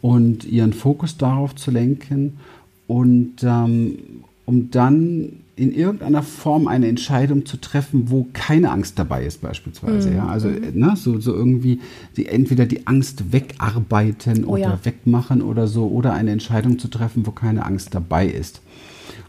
und 0.00 0.46
ihren 0.46 0.72
Fokus 0.72 1.18
darauf 1.18 1.54
zu 1.54 1.70
lenken 1.70 2.38
und 2.86 3.42
ähm, 3.42 3.98
um 4.46 4.70
dann 4.70 5.40
in 5.60 5.72
irgendeiner 5.74 6.22
Form 6.22 6.68
eine 6.68 6.88
Entscheidung 6.88 7.44
zu 7.44 7.58
treffen, 7.58 8.10
wo 8.10 8.26
keine 8.32 8.70
Angst 8.70 8.98
dabei 8.98 9.26
ist, 9.26 9.42
beispielsweise. 9.42 10.08
Mhm. 10.08 10.16
Ja, 10.16 10.26
also 10.26 10.48
ne, 10.48 10.94
so, 10.96 11.20
so 11.20 11.34
irgendwie 11.34 11.80
die, 12.16 12.26
entweder 12.26 12.64
die 12.64 12.86
Angst 12.86 13.30
wegarbeiten 13.30 14.46
oh, 14.46 14.52
oder 14.52 14.62
ja. 14.62 14.80
wegmachen 14.84 15.42
oder 15.42 15.66
so, 15.66 15.88
oder 15.88 16.14
eine 16.14 16.30
Entscheidung 16.30 16.78
zu 16.78 16.88
treffen, 16.88 17.26
wo 17.26 17.32
keine 17.32 17.66
Angst 17.66 17.94
dabei 17.94 18.26
ist. 18.26 18.62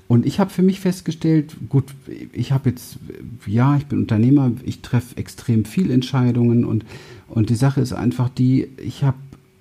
Und 0.07 0.25
ich 0.25 0.39
habe 0.39 0.49
für 0.49 0.61
mich 0.61 0.79
festgestellt, 0.79 1.57
gut, 1.67 1.85
ich 2.31 2.53
habe 2.53 2.69
jetzt, 2.69 2.97
ja, 3.45 3.75
ich 3.75 3.87
bin 3.87 3.99
Unternehmer, 3.99 4.53
ich 4.63 4.81
treffe 4.81 5.17
extrem 5.17 5.65
viel 5.65 5.91
Entscheidungen 5.91 6.63
und, 6.63 6.85
und 7.27 7.49
die 7.49 7.55
Sache 7.55 7.81
ist 7.81 7.91
einfach 7.91 8.29
die, 8.29 8.69
ich 8.77 9.03
habe 9.03 9.17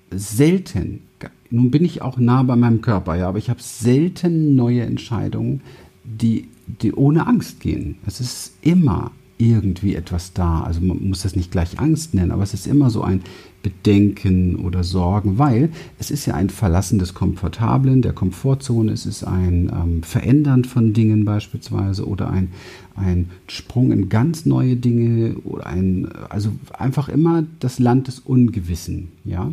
selten, 0.09 1.01
nun 1.49 1.69
bin 1.69 1.83
ich 1.83 2.01
auch 2.01 2.17
nah 2.17 2.43
bei 2.43 2.55
meinem 2.55 2.81
Körper, 2.81 3.15
ja, 3.15 3.27
aber 3.27 3.39
ich 3.39 3.49
habe 3.49 3.61
selten 3.61 4.55
neue 4.55 4.83
Entscheidungen, 4.83 5.59
die 6.03 6.47
die 6.67 6.93
ohne 6.93 7.27
Angst 7.27 7.59
gehen. 7.59 7.95
Es 8.05 8.19
ist 8.19 8.53
immer 8.61 9.11
irgendwie 9.41 9.95
etwas 9.95 10.33
da. 10.33 10.61
Also 10.61 10.81
man 10.81 11.09
muss 11.09 11.23
das 11.23 11.35
nicht 11.35 11.51
gleich 11.51 11.79
Angst 11.79 12.13
nennen, 12.13 12.31
aber 12.31 12.43
es 12.43 12.53
ist 12.53 12.67
immer 12.67 12.89
so 12.89 13.01
ein 13.01 13.21
Bedenken 13.63 14.55
oder 14.55 14.83
Sorgen, 14.83 15.37
weil 15.37 15.69
es 15.99 16.11
ist 16.11 16.25
ja 16.25 16.35
ein 16.35 16.49
Verlassen 16.49 16.99
des 16.99 17.13
Komfortablen, 17.13 18.01
der 18.01 18.13
Komfortzone, 18.13 18.91
es 18.91 19.05
ist 19.05 19.23
ein 19.23 19.71
ähm, 19.73 20.03
Verändern 20.03 20.63
von 20.65 20.93
Dingen 20.93 21.25
beispielsweise 21.25 22.07
oder 22.07 22.29
ein, 22.29 22.49
ein 22.95 23.29
Sprung 23.47 23.91
in 23.91 24.09
ganz 24.09 24.45
neue 24.45 24.75
Dinge 24.75 25.35
oder 25.43 25.67
ein, 25.67 26.09
also 26.29 26.51
einfach 26.73 27.09
immer 27.09 27.43
das 27.59 27.79
Land 27.79 28.07
des 28.07 28.19
Ungewissen, 28.19 29.09
ja. 29.25 29.51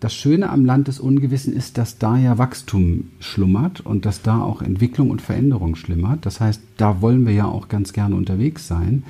Das 0.00 0.14
Schöne 0.14 0.50
am 0.50 0.64
Land 0.64 0.86
des 0.86 1.00
Ungewissen 1.00 1.52
ist, 1.52 1.76
dass 1.76 1.98
da 1.98 2.16
ja 2.16 2.38
Wachstum 2.38 3.10
schlummert 3.18 3.80
und 3.80 4.06
dass 4.06 4.22
da 4.22 4.40
auch 4.40 4.62
Entwicklung 4.62 5.10
und 5.10 5.20
Veränderung 5.20 5.74
schlummert. 5.74 6.24
Das 6.24 6.40
heißt, 6.40 6.62
da 6.76 7.00
wollen 7.00 7.26
wir 7.26 7.32
ja 7.32 7.46
auch 7.46 7.66
ganz 7.66 7.92
gerne 7.92 8.14
unterwegs 8.14 8.68
sein. 8.68 9.02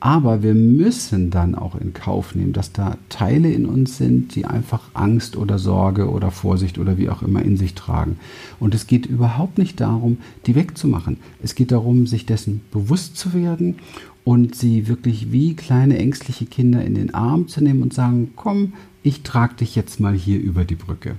Aber 0.00 0.44
wir 0.44 0.54
müssen 0.54 1.30
dann 1.30 1.56
auch 1.56 1.74
in 1.74 1.92
Kauf 1.92 2.36
nehmen, 2.36 2.52
dass 2.52 2.72
da 2.72 2.96
Teile 3.08 3.50
in 3.50 3.66
uns 3.66 3.98
sind, 3.98 4.36
die 4.36 4.44
einfach 4.44 4.82
Angst 4.94 5.36
oder 5.36 5.58
Sorge 5.58 6.08
oder 6.08 6.30
Vorsicht 6.30 6.78
oder 6.78 6.98
wie 6.98 7.08
auch 7.08 7.22
immer 7.22 7.42
in 7.42 7.56
sich 7.56 7.74
tragen. 7.74 8.18
Und 8.60 8.74
es 8.74 8.86
geht 8.86 9.06
überhaupt 9.06 9.58
nicht 9.58 9.80
darum, 9.80 10.18
die 10.46 10.54
wegzumachen. 10.54 11.16
Es 11.42 11.56
geht 11.56 11.72
darum, 11.72 12.06
sich 12.06 12.26
dessen 12.26 12.60
bewusst 12.70 13.16
zu 13.16 13.34
werden 13.34 13.76
und 14.22 14.54
sie 14.54 14.86
wirklich 14.86 15.32
wie 15.32 15.56
kleine 15.56 15.98
ängstliche 15.98 16.46
Kinder 16.46 16.84
in 16.84 16.94
den 16.94 17.12
Arm 17.14 17.48
zu 17.48 17.62
nehmen 17.64 17.82
und 17.82 17.92
sagen, 17.92 18.32
komm, 18.36 18.74
ich 19.02 19.22
trage 19.22 19.54
dich 19.54 19.74
jetzt 19.74 19.98
mal 19.98 20.14
hier 20.14 20.38
über 20.38 20.64
die 20.64 20.74
Brücke. 20.76 21.16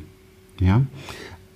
Ja, 0.61 0.83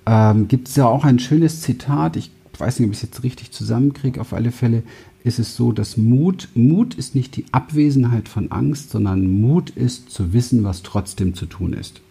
ähm, 0.04 0.48
gibt 0.48 0.68
es 0.68 0.76
ja 0.76 0.86
auch 0.86 1.04
ein 1.04 1.18
schönes 1.18 1.62
Zitat, 1.62 2.16
ich 2.16 2.30
weiß 2.58 2.78
nicht, 2.78 2.88
ob 2.88 2.92
ich 2.92 2.98
es 2.98 3.02
jetzt 3.02 3.22
richtig 3.22 3.50
zusammenkriege, 3.50 4.20
auf 4.20 4.32
alle 4.32 4.52
Fälle 4.52 4.82
ist 5.24 5.38
es 5.38 5.56
so, 5.56 5.72
dass 5.72 5.96
Mut, 5.96 6.50
Mut 6.54 6.94
ist 6.94 7.14
nicht 7.14 7.34
die 7.36 7.46
Abwesenheit 7.50 8.28
von 8.28 8.52
Angst, 8.52 8.90
sondern 8.90 9.40
Mut 9.40 9.70
ist 9.70 10.10
zu 10.10 10.34
wissen, 10.34 10.62
was 10.64 10.82
trotzdem 10.82 11.34
zu 11.34 11.46
tun 11.46 11.72
ist. 11.72 12.02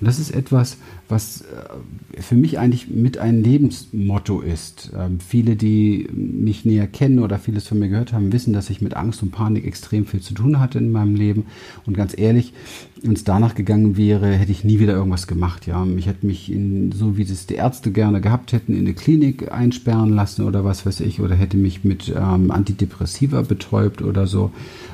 Und 0.00 0.06
das 0.06 0.18
ist 0.18 0.30
etwas, 0.30 0.76
was 1.08 1.42
äh, 1.42 2.22
für 2.22 2.36
mich 2.36 2.58
eigentlich 2.58 2.88
mit 2.88 3.18
ein 3.18 3.42
Lebensmotto 3.42 4.40
ist. 4.40 4.90
Ähm, 4.96 5.18
viele, 5.20 5.56
die 5.56 6.08
mich 6.12 6.64
näher 6.64 6.86
kennen 6.86 7.18
oder 7.18 7.38
vieles 7.38 7.68
von 7.68 7.78
mir 7.78 7.88
gehört 7.88 8.12
haben, 8.12 8.32
wissen, 8.32 8.52
dass 8.52 8.70
ich 8.70 8.80
mit 8.80 8.96
Angst 8.96 9.22
und 9.22 9.30
Panik 9.30 9.66
extrem 9.66 10.06
viel 10.06 10.20
zu 10.20 10.34
tun 10.34 10.58
hatte 10.58 10.78
in 10.78 10.92
meinem 10.92 11.14
Leben. 11.14 11.46
Und 11.86 11.96
ganz 11.96 12.16
ehrlich, 12.16 12.52
wenn 13.02 13.14
es 13.14 13.24
danach 13.24 13.54
gegangen 13.54 13.96
wäre, 13.96 14.32
hätte 14.32 14.52
ich 14.52 14.64
nie 14.64 14.78
wieder 14.78 14.94
irgendwas 14.94 15.26
gemacht. 15.26 15.66
Ja, 15.66 15.84
ich 15.96 16.06
hätte 16.06 16.26
mich 16.26 16.50
in, 16.50 16.92
so 16.92 17.16
wie 17.16 17.22
es 17.22 17.46
die 17.46 17.54
Ärzte 17.54 17.90
gerne 17.90 18.20
gehabt 18.20 18.52
hätten, 18.52 18.74
in 18.74 18.80
eine 18.80 18.94
Klinik 18.94 19.50
einsperren 19.50 20.10
lassen 20.10 20.42
oder 20.42 20.64
was 20.64 20.86
weiß 20.86 21.00
ich, 21.00 21.20
oder 21.20 21.34
hätte 21.34 21.56
mich 21.56 21.84
mit 21.84 22.12
ähm, 22.16 22.50
Antidepressiva 22.50 23.42
betäubt 23.42 24.02
oder 24.02 24.26
so, 24.26 24.52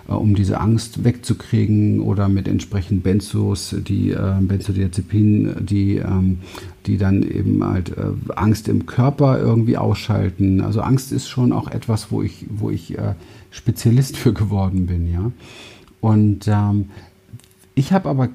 äh, 0.09 0.13
um 0.13 0.35
diese 0.35 0.59
Angst 0.59 1.05
wegzukriegen 1.05 2.01
oder 2.01 2.29
mit 2.29 2.49
entsprechenden 2.49 3.03
Benzos, 3.03 3.77
die 3.87 4.11
äh, 4.11 4.41
Benzodiazepin, 4.69 5.67
die 5.67 5.97
ähm, 5.97 6.39
die 6.87 6.97
dann 6.97 7.23
eben 7.23 7.63
halt 7.63 7.91
äh, 7.91 8.13
Angst 8.35 8.69
im 8.69 8.87
Körper 8.87 9.39
irgendwie 9.39 9.77
ausschalten. 9.77 10.61
Also 10.63 10.81
Angst 10.81 11.13
ist 11.13 11.29
schon 11.29 11.53
auch 11.53 11.69
etwas, 11.69 12.11
wo 12.11 12.23
ich, 12.23 12.47
wo 12.49 12.71
ich 12.71 12.97
äh, 12.97 13.15
Spezialist 13.51 14.17
für 14.17 14.33
geworden 14.33 14.87
bin, 14.87 15.13
ja. 15.13 15.31
Und 16.01 16.49
ähm, 16.49 16.87
ich 17.75 17.93
habe 17.93 18.09
aber 18.09 18.29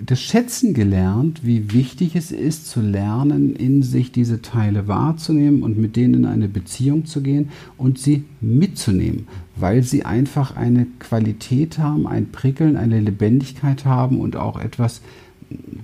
das 0.00 0.20
Schätzen 0.20 0.74
gelernt, 0.74 1.40
wie 1.42 1.72
wichtig 1.72 2.16
es 2.16 2.30
ist, 2.30 2.68
zu 2.68 2.80
lernen, 2.80 3.56
in 3.56 3.82
sich 3.82 4.12
diese 4.12 4.42
Teile 4.42 4.88
wahrzunehmen 4.88 5.62
und 5.62 5.78
mit 5.78 5.96
denen 5.96 6.14
in 6.14 6.24
eine 6.26 6.48
Beziehung 6.48 7.06
zu 7.06 7.22
gehen 7.22 7.48
und 7.78 7.98
sie 7.98 8.24
mitzunehmen, 8.40 9.26
weil 9.56 9.82
sie 9.82 10.04
einfach 10.04 10.54
eine 10.54 10.86
Qualität 10.98 11.78
haben, 11.78 12.06
ein 12.06 12.30
Prickeln, 12.30 12.76
eine 12.76 13.00
Lebendigkeit 13.00 13.86
haben 13.86 14.20
und 14.20 14.36
auch 14.36 14.60
etwas 14.60 15.00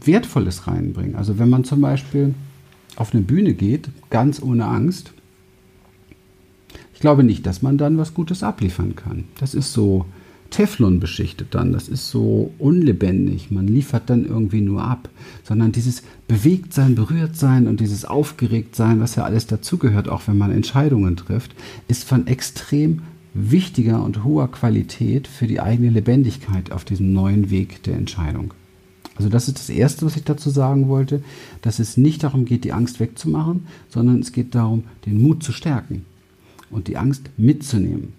Wertvolles 0.04 0.66
reinbringen. 0.66 1.16
Also 1.16 1.38
wenn 1.38 1.50
man 1.50 1.64
zum 1.64 1.80
Beispiel 1.80 2.34
auf 2.96 3.14
eine 3.14 3.22
Bühne 3.22 3.54
geht, 3.54 3.88
ganz 4.10 4.42
ohne 4.42 4.66
Angst, 4.66 5.12
ich 6.94 7.00
glaube 7.00 7.24
nicht, 7.24 7.46
dass 7.46 7.62
man 7.62 7.78
dann 7.78 7.98
was 7.98 8.14
Gutes 8.14 8.42
abliefern 8.42 8.94
kann. 8.94 9.24
Das 9.38 9.54
ist 9.54 9.72
so, 9.72 10.06
Teflon 10.52 11.00
beschichtet 11.00 11.48
dann. 11.50 11.72
Das 11.72 11.88
ist 11.88 12.10
so 12.10 12.52
unlebendig. 12.58 13.50
Man 13.50 13.66
liefert 13.66 14.08
dann 14.08 14.24
irgendwie 14.24 14.60
nur 14.60 14.84
ab. 14.84 15.08
Sondern 15.42 15.72
dieses 15.72 16.04
Bewegtsein, 16.28 16.94
Berührtsein 16.94 17.66
und 17.66 17.80
dieses 17.80 18.04
Aufgeregtsein, 18.04 19.00
was 19.00 19.16
ja 19.16 19.24
alles 19.24 19.48
dazugehört, 19.48 20.08
auch 20.08 20.28
wenn 20.28 20.38
man 20.38 20.52
Entscheidungen 20.52 21.16
trifft, 21.16 21.52
ist 21.88 22.04
von 22.04 22.28
extrem 22.28 23.02
wichtiger 23.34 24.04
und 24.04 24.24
hoher 24.24 24.50
Qualität 24.52 25.26
für 25.26 25.46
die 25.46 25.60
eigene 25.60 25.90
Lebendigkeit 25.90 26.70
auf 26.70 26.84
diesem 26.84 27.12
neuen 27.12 27.50
Weg 27.50 27.82
der 27.82 27.96
Entscheidung. 27.96 28.54
Also 29.22 29.30
das 29.30 29.46
ist 29.46 29.58
das 29.60 29.70
Erste, 29.70 30.04
was 30.04 30.16
ich 30.16 30.24
dazu 30.24 30.50
sagen 30.50 30.88
wollte, 30.88 31.22
dass 31.60 31.78
es 31.78 31.96
nicht 31.96 32.24
darum 32.24 32.44
geht, 32.44 32.64
die 32.64 32.72
Angst 32.72 32.98
wegzumachen, 32.98 33.68
sondern 33.88 34.18
es 34.18 34.32
geht 34.32 34.56
darum, 34.56 34.82
den 35.06 35.22
Mut 35.22 35.44
zu 35.44 35.52
stärken 35.52 36.04
und 36.70 36.88
die 36.88 36.96
Angst 36.96 37.30
mitzunehmen. 37.36 38.14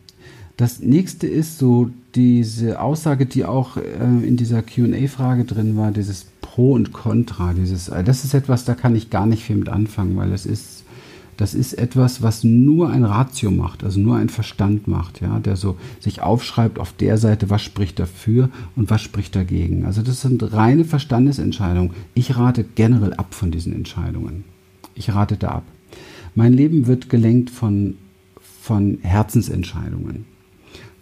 Das 0.55 0.79
nächste 0.79 1.27
ist 1.27 1.57
so 1.57 1.89
diese 2.15 2.79
Aussage, 2.79 3.25
die 3.25 3.43
auch 3.43 3.75
äh, 3.75 3.81
in 4.25 4.38
dieser 4.38 4.62
QA-Frage 4.62 5.43
drin 5.43 5.75
war, 5.75 5.91
dieses 5.91 6.27
Pro 6.39 6.72
und 6.72 6.93
Contra. 6.93 7.51
Dieses, 7.53 7.89
äh, 7.89 8.01
das 8.05 8.24
ist 8.24 8.33
etwas, 8.33 8.63
da 8.63 8.74
kann 8.74 8.95
ich 8.95 9.10
gar 9.10 9.25
nicht 9.25 9.43
viel 9.43 9.57
mit 9.57 9.67
anfangen, 9.67 10.15
weil 10.15 10.31
es 10.31 10.45
ist, 10.45 10.86
das 11.37 11.53
ist 11.53 11.73
etwas, 11.73 12.21
was 12.21 12.43
nur 12.43 12.89
ein 12.89 13.03
Ratio 13.03 13.51
macht, 13.51 13.83
also 13.83 13.99
nur 13.99 14.17
ein 14.17 14.29
Verstand 14.29 14.87
macht, 14.87 15.21
ja, 15.21 15.39
der 15.39 15.55
so 15.55 15.77
sich 15.99 16.21
aufschreibt 16.21 16.79
auf 16.79 16.93
der 16.93 17.17
Seite, 17.17 17.49
was 17.49 17.61
spricht 17.61 17.99
dafür 17.99 18.49
und 18.75 18.89
was 18.89 19.01
spricht 19.01 19.35
dagegen. 19.35 19.85
Also 19.85 20.01
das 20.01 20.21
sind 20.21 20.53
reine 20.53 20.85
Verstandesentscheidungen. 20.85 21.91
Ich 22.13 22.35
rate 22.37 22.63
generell 22.63 23.13
ab 23.13 23.33
von 23.33 23.51
diesen 23.51 23.73
Entscheidungen. 23.73 24.43
Ich 24.95 25.13
rate 25.13 25.37
da 25.37 25.49
ab. 25.49 25.63
Mein 26.35 26.53
Leben 26.53 26.87
wird 26.87 27.09
gelenkt 27.09 27.49
von, 27.49 27.95
von 28.39 28.99
Herzensentscheidungen 29.01 30.25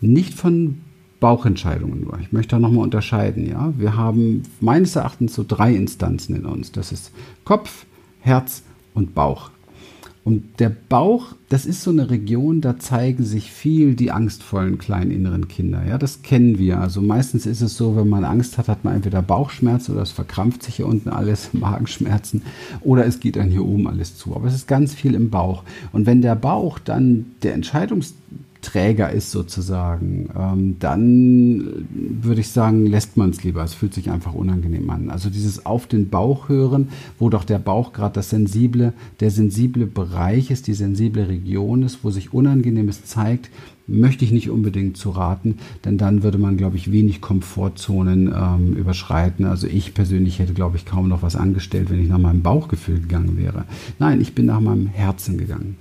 nicht 0.02 0.34
von 0.34 0.82
Bauchentscheidungen 1.20 2.02
nur. 2.02 2.20
Ich 2.20 2.32
möchte 2.32 2.56
da 2.56 2.60
nochmal 2.60 2.84
unterscheiden. 2.84 3.48
Ja? 3.48 3.74
Wir 3.78 3.96
haben 3.96 4.44
meines 4.60 4.96
Erachtens 4.96 5.36
so 5.36 5.46
drei 5.48 5.74
Instanzen 5.74 6.36
in 6.36 6.46
uns. 6.46 6.72
Das 6.72 6.92
ist 6.92 7.12
Kopf, 7.46 7.86
Herz 8.22 8.64
und 8.96 9.14
Bauch. 9.14 9.52
Und 10.24 10.60
der 10.60 10.70
Bauch, 10.70 11.34
das 11.50 11.66
ist 11.66 11.82
so 11.82 11.90
eine 11.90 12.12
Region, 12.12 12.62
da 12.62 12.78
zeigen 12.78 13.26
sich 13.26 13.52
viel 13.52 13.96
die 13.96 14.12
angstvollen 14.12 14.78
kleinen 14.78 15.10
inneren 15.10 15.48
Kinder. 15.48 15.84
Ja, 15.84 15.98
das 15.98 16.22
kennen 16.22 16.60
wir. 16.60 16.80
Also 16.80 17.02
meistens 17.02 17.48
ist 17.48 17.62
es 17.62 17.76
so, 17.76 17.96
wenn 17.96 18.08
man 18.08 18.24
Angst 18.24 18.60
hat, 18.60 18.68
hat 18.68 18.84
man 18.84 18.96
entweder 18.96 19.24
Bauchschmerzen 19.24 19.94
oder 19.94 20.04
es 20.04 20.12
verkrampft 20.12 20.62
sich 20.62 20.76
hier 20.76 20.86
unten 20.86 21.10
alles, 21.10 21.54
Magenschmerzen 21.54 22.44
oder 22.82 23.06
es 23.08 23.20
geht 23.20 23.36
dann 23.36 23.50
hier 23.50 23.66
oben 23.66 23.88
alles 23.88 24.16
zu. 24.16 24.36
Aber 24.36 24.48
es 24.48 24.54
ist 24.54 24.68
ganz 24.68 24.94
viel 24.94 25.16
im 25.16 25.32
Bauch. 25.32 25.64
Und 25.92 26.06
wenn 26.06 26.22
der 26.22 26.36
Bauch 26.36 26.78
dann 26.78 27.26
der 27.42 27.56
Entscheidungs 27.56 28.14
Träger 28.62 29.12
ist 29.12 29.32
sozusagen, 29.32 30.30
ähm, 30.38 30.76
dann 30.80 31.86
würde 31.90 32.42
ich 32.42 32.50
sagen, 32.50 32.86
lässt 32.86 33.18
man 33.18 33.32
es 33.32 33.44
lieber. 33.44 33.64
Es 33.64 33.74
fühlt 33.74 33.94
sich 33.94 34.10
einfach 34.10 34.34
unangenehm 34.34 34.90
an. 34.90 35.10
Also 35.10 35.30
dieses 35.30 35.66
auf 35.66 35.88
den 35.88 36.10
Bauch 36.10 36.50
hören, 36.50 36.90
wo 37.20 37.30
doch 37.30 37.44
der 37.44 37.60
Bauch 37.60 37.94
gerade 37.94 38.16
das 38.16 38.30
sensible, 38.30 38.94
der 39.20 39.32
sensible 39.32 39.88
Bereich 39.88 40.52
ist, 40.52 40.68
die 40.68 40.74
sensible 40.74 41.28
Region 41.28 41.84
ist, 41.84 42.04
wo 42.04 42.12
sich 42.12 42.34
Unangenehmes 42.34 43.06
zeigt, 43.06 43.50
möchte 43.88 44.24
ich 44.24 44.32
nicht 44.32 44.50
unbedingt 44.50 44.96
zu 44.96 45.10
raten, 45.10 45.58
denn 45.84 45.98
dann 45.98 46.24
würde 46.24 46.38
man, 46.38 46.58
glaube 46.58 46.78
ich, 46.78 46.92
wenig 46.92 47.20
Komfortzonen 47.20 48.34
ähm, 48.34 48.74
überschreiten. 48.76 49.46
Also 49.46 49.68
ich 49.68 49.94
persönlich 49.94 50.40
hätte, 50.40 50.54
glaube 50.54 50.78
ich, 50.78 50.86
kaum 50.86 51.10
noch 51.10 51.24
was 51.24 51.36
angestellt, 51.36 51.90
wenn 51.90 52.02
ich 52.02 52.10
nach 52.10 52.20
meinem 52.20 52.42
Bauchgefühl 52.42 53.02
gegangen 53.02 53.38
wäre. 53.38 53.66
Nein, 54.00 54.22
ich 54.22 54.34
bin 54.34 54.46
nach 54.46 54.62
meinem 54.62 54.88
Herzen 54.88 55.38
gegangen. 55.38 55.78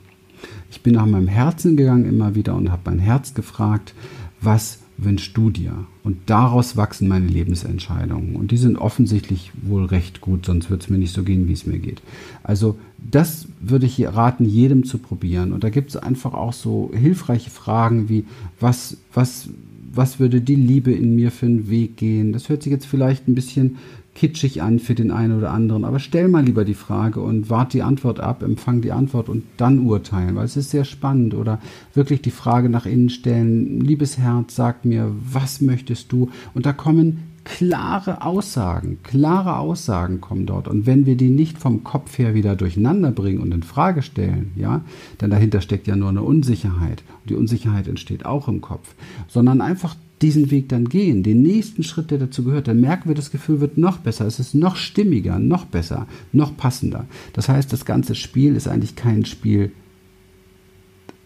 Ich 0.71 0.83
bin 0.83 0.95
nach 0.95 1.07
meinem 1.07 1.29
Herzen 1.29 1.77
gegangen 1.77 2.07
immer 2.07 2.35
wieder 2.35 2.55
und 2.55 2.71
habe 2.71 2.83
mein 2.91 2.99
Herz 2.99 3.35
gefragt, 3.35 3.95
was 4.41 4.79
wünschst 5.05 5.37
du 5.37 5.51
dir? 5.51 5.73
Und 6.03 6.19
daraus 6.27 6.77
wachsen 6.77 7.09
meine 7.09 7.27
Lebensentscheidungen. 7.27 8.37
Und 8.37 8.51
die 8.51 8.57
sind 8.57 8.77
offensichtlich 8.77 9.51
wohl 9.63 9.85
recht 9.85 10.21
gut, 10.21 10.47
sonst 10.47 10.71
wird 10.71 10.83
es 10.83 10.91
mir 10.91 10.99
nicht 10.99 11.15
so 11.15 11.23
gehen, 11.23 11.49
wie 11.49 11.53
es 11.53 11.67
mir 11.67 11.79
geht. 11.79 12.03
Also 12.43 12.79
das 12.99 13.49
würde 13.61 13.87
ich 13.87 14.07
raten, 14.07 14.45
jedem 14.45 14.85
zu 14.85 14.99
probieren. 14.99 15.53
Und 15.53 15.65
da 15.65 15.71
gibt 15.71 15.91
es 15.91 15.97
einfach 15.97 16.35
auch 16.35 16.53
so 16.53 16.91
hilfreiche 16.95 17.51
Fragen 17.51 18.09
wie, 18.09 18.25
was, 18.59 18.99
was, 19.13 19.49
was 19.93 20.21
würde 20.21 20.41
die 20.41 20.57
Liebe 20.57 20.93
in 20.93 21.17
mir 21.17 21.31
für 21.31 21.47
einen 21.47 21.71
Weg 21.71 21.97
gehen? 21.97 22.33
Das 22.33 22.49
hört 22.49 22.63
sich 22.63 22.73
jetzt 22.73 22.87
vielleicht 22.87 23.29
ein 23.29 23.35
bisschen 23.35 23.79
kitschig 24.21 24.61
an 24.61 24.81
für 24.81 24.95
den 24.95 25.11
einen 25.11 25.39
oder 25.39 25.51
anderen. 25.51 25.83
Aber 25.83 25.99
stell 25.99 26.29
mal 26.29 26.45
lieber 26.45 26.67
die 26.67 26.75
Frage 26.75 27.23
und 27.23 27.49
wart 27.49 27.73
die 27.73 27.81
Antwort 27.81 28.21
ab, 28.21 28.43
empfang 28.43 28.83
die 28.83 28.93
Antwort 28.93 29.31
und 29.31 29.45
dann 29.57 29.87
urteilen, 29.87 30.37
weil 30.37 30.45
es 30.45 30.59
ist 30.59 30.69
sehr 30.69 30.85
spannend. 30.85 31.33
Oder 31.33 31.59
wirklich 31.95 32.21
die 32.21 32.31
Frage 32.31 32.69
nach 32.69 32.85
innen 32.85 33.09
stellen, 33.09 33.81
liebes 33.81 34.19
Herz, 34.19 34.55
sag 34.55 34.85
mir, 34.85 35.11
was 35.33 35.63
möchtest 35.63 36.13
du? 36.13 36.29
Und 36.53 36.67
da 36.67 36.75
kommen 36.75 37.23
klare 37.45 38.21
Aussagen, 38.21 38.99
klare 39.03 39.57
Aussagen 39.57 40.21
kommen 40.21 40.45
dort. 40.45 40.69
Und 40.69 40.85
wenn 40.85 41.07
wir 41.07 41.17
die 41.17 41.31
nicht 41.31 41.57
vom 41.57 41.83
Kopf 41.83 42.19
her 42.19 42.35
wieder 42.35 42.57
durcheinander 42.57 43.13
bringen 43.13 43.41
und 43.41 43.55
in 43.55 43.63
Frage 43.63 44.03
stellen, 44.03 44.53
ja, 44.55 44.83
denn 45.23 45.31
dahinter 45.31 45.63
steckt 45.63 45.87
ja 45.87 45.97
nur 45.97 46.11
eine 46.11 46.21
Unsicherheit. 46.21 47.03
Und 47.23 47.31
die 47.31 47.37
Unsicherheit 47.37 47.89
entsteht 47.89 48.27
auch 48.27 48.49
im 48.49 48.61
Kopf, 48.61 48.95
sondern 49.29 49.63
einfach 49.63 49.97
diesen 50.23 50.51
Weg 50.51 50.69
dann 50.69 50.89
gehen, 50.89 51.23
den 51.23 51.43
nächsten 51.43 51.83
Schritt, 51.83 52.11
der 52.11 52.19
dazu 52.19 52.45
gehört, 52.45 52.69
dann 52.69 52.81
merken 52.81 53.09
wir, 53.09 53.15
das 53.15 53.31
Gefühl 53.31 53.61
wird 53.61 53.79
noch 53.79 53.99
besser, 53.99 54.27
es 54.27 54.39
ist 54.39 54.55
noch 54.55 54.77
stimmiger, 54.77 55.39
noch 55.39 55.65
besser, 55.65 56.07
noch 56.33 56.57
passender. 56.57 57.07
Das 57.33 57.49
heißt, 57.49 57.73
das 57.73 57.85
ganze 57.85 58.15
Spiel 58.15 58.55
ist 58.55 58.69
eigentlich 58.69 58.97
kein 58.97 59.25
Spiel, 59.25 59.73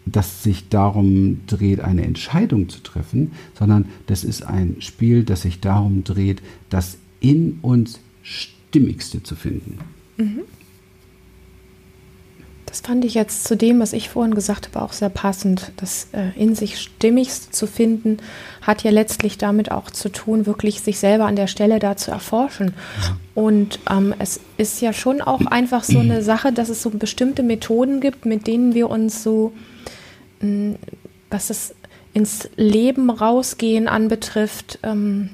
das 0.05 0.43
sich 0.43 0.69
darum 0.69 1.41
dreht, 1.47 1.79
eine 1.81 2.05
Entscheidung 2.05 2.69
zu 2.69 2.81
treffen, 2.83 3.31
sondern 3.57 3.85
das 4.07 4.23
ist 4.23 4.43
ein 4.43 4.77
Spiel, 4.79 5.23
das 5.23 5.41
sich 5.41 5.59
darum 5.59 6.03
dreht, 6.03 6.41
das 6.69 6.97
in 7.19 7.59
uns 7.61 7.99
Stimmigste 8.21 9.23
zu 9.23 9.35
finden. 9.35 9.79
Mhm. 10.17 10.41
Das 12.75 12.81
fand 12.81 13.05
ich 13.05 13.13
jetzt 13.13 13.45
zu 13.45 13.55
dem, 13.55 13.79
was 13.79 13.93
ich 13.93 14.09
vorhin 14.09 14.35
gesagt 14.35 14.67
habe, 14.67 14.83
auch 14.83 14.91
sehr 14.91 15.07
passend. 15.07 15.71
Das 15.77 16.09
äh, 16.11 16.37
in 16.37 16.55
sich 16.55 16.77
Stimmigste 16.77 17.49
zu 17.49 17.67
finden, 17.67 18.17
hat 18.61 18.83
ja 18.83 18.91
letztlich 18.91 19.37
damit 19.37 19.71
auch 19.71 19.89
zu 19.89 20.09
tun, 20.09 20.45
wirklich 20.45 20.81
sich 20.81 20.99
selber 20.99 21.23
an 21.23 21.37
der 21.37 21.47
Stelle 21.47 21.79
da 21.79 21.95
zu 21.95 22.11
erforschen. 22.11 22.73
Und 23.33 23.79
ähm, 23.89 24.13
es 24.19 24.41
ist 24.57 24.81
ja 24.81 24.91
schon 24.91 25.21
auch 25.21 25.45
einfach 25.45 25.85
so 25.85 25.99
eine 25.99 26.21
Sache, 26.21 26.51
dass 26.51 26.67
es 26.67 26.81
so 26.81 26.89
bestimmte 26.89 27.43
Methoden 27.43 28.01
gibt, 28.01 28.25
mit 28.25 28.45
denen 28.45 28.73
wir 28.73 28.89
uns 28.89 29.23
so, 29.23 29.53
mh, 30.41 30.47
hm, 30.49 30.75
was 31.29 31.47
das 31.47 31.75
ins 32.13 32.49
Leben 32.57 33.09
rausgehen 33.09 33.87
anbetrifft, 33.87 34.79
ähm, 34.83 35.29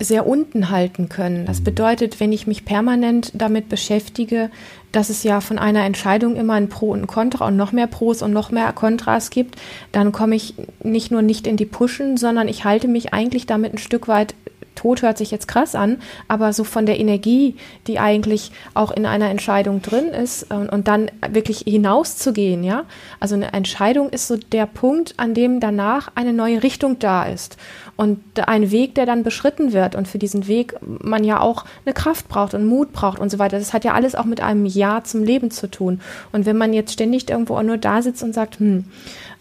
sehr 0.00 0.26
unten 0.26 0.70
halten 0.70 1.08
können. 1.08 1.44
Das 1.46 1.60
mhm. 1.60 1.64
bedeutet, 1.64 2.20
wenn 2.20 2.32
ich 2.32 2.46
mich 2.46 2.64
permanent 2.64 3.32
damit 3.34 3.68
beschäftige, 3.68 4.50
dass 4.92 5.10
es 5.10 5.22
ja 5.22 5.40
von 5.40 5.58
einer 5.58 5.84
Entscheidung 5.84 6.36
immer 6.36 6.54
ein 6.54 6.68
Pro 6.68 6.90
und 6.90 7.02
ein 7.02 7.06
Contra 7.06 7.46
und 7.46 7.56
noch 7.56 7.72
mehr 7.72 7.86
Pros 7.86 8.22
und 8.22 8.32
noch 8.32 8.50
mehr 8.50 8.72
Kontras 8.72 9.30
gibt, 9.30 9.56
dann 9.92 10.12
komme 10.12 10.36
ich 10.36 10.54
nicht 10.82 11.10
nur 11.10 11.22
nicht 11.22 11.46
in 11.46 11.56
die 11.56 11.66
Pushen, 11.66 12.16
sondern 12.16 12.48
ich 12.48 12.64
halte 12.64 12.88
mich 12.88 13.12
eigentlich 13.12 13.46
damit 13.46 13.74
ein 13.74 13.78
Stück 13.78 14.08
weit 14.08 14.34
tot 14.78 15.02
hört 15.02 15.18
sich 15.18 15.30
jetzt 15.30 15.48
krass 15.48 15.74
an, 15.74 15.98
aber 16.28 16.52
so 16.52 16.64
von 16.64 16.86
der 16.86 17.00
Energie, 17.00 17.56
die 17.86 17.98
eigentlich 17.98 18.52
auch 18.74 18.90
in 18.90 19.06
einer 19.06 19.28
Entscheidung 19.28 19.82
drin 19.82 20.08
ist 20.08 20.52
und, 20.52 20.68
und 20.68 20.88
dann 20.88 21.10
wirklich 21.30 21.64
hinauszugehen, 21.66 22.62
ja. 22.62 22.84
Also 23.18 23.34
eine 23.34 23.52
Entscheidung 23.52 24.10
ist 24.10 24.28
so 24.28 24.36
der 24.36 24.66
Punkt, 24.66 25.14
an 25.16 25.34
dem 25.34 25.60
danach 25.60 26.10
eine 26.14 26.32
neue 26.32 26.62
Richtung 26.62 26.98
da 26.98 27.24
ist 27.24 27.56
und 27.96 28.20
ein 28.48 28.70
Weg, 28.70 28.94
der 28.94 29.06
dann 29.06 29.24
beschritten 29.24 29.72
wird 29.72 29.96
und 29.96 30.06
für 30.06 30.18
diesen 30.18 30.46
Weg 30.46 30.76
man 30.80 31.24
ja 31.24 31.40
auch 31.40 31.64
eine 31.84 31.92
Kraft 31.92 32.28
braucht 32.28 32.54
und 32.54 32.64
Mut 32.64 32.92
braucht 32.92 33.18
und 33.18 33.28
so 33.28 33.40
weiter. 33.40 33.58
Das 33.58 33.72
hat 33.72 33.84
ja 33.84 33.94
alles 33.94 34.14
auch 34.14 34.24
mit 34.24 34.40
einem 34.40 34.66
Ja 34.66 35.02
zum 35.02 35.24
Leben 35.24 35.50
zu 35.50 35.68
tun. 35.68 36.00
Und 36.30 36.46
wenn 36.46 36.56
man 36.56 36.72
jetzt 36.72 36.92
ständig 36.92 37.28
irgendwo 37.28 37.60
nur 37.60 37.76
da 37.76 38.00
sitzt 38.00 38.22
und 38.22 38.34
sagt, 38.34 38.60
hm, 38.60 38.84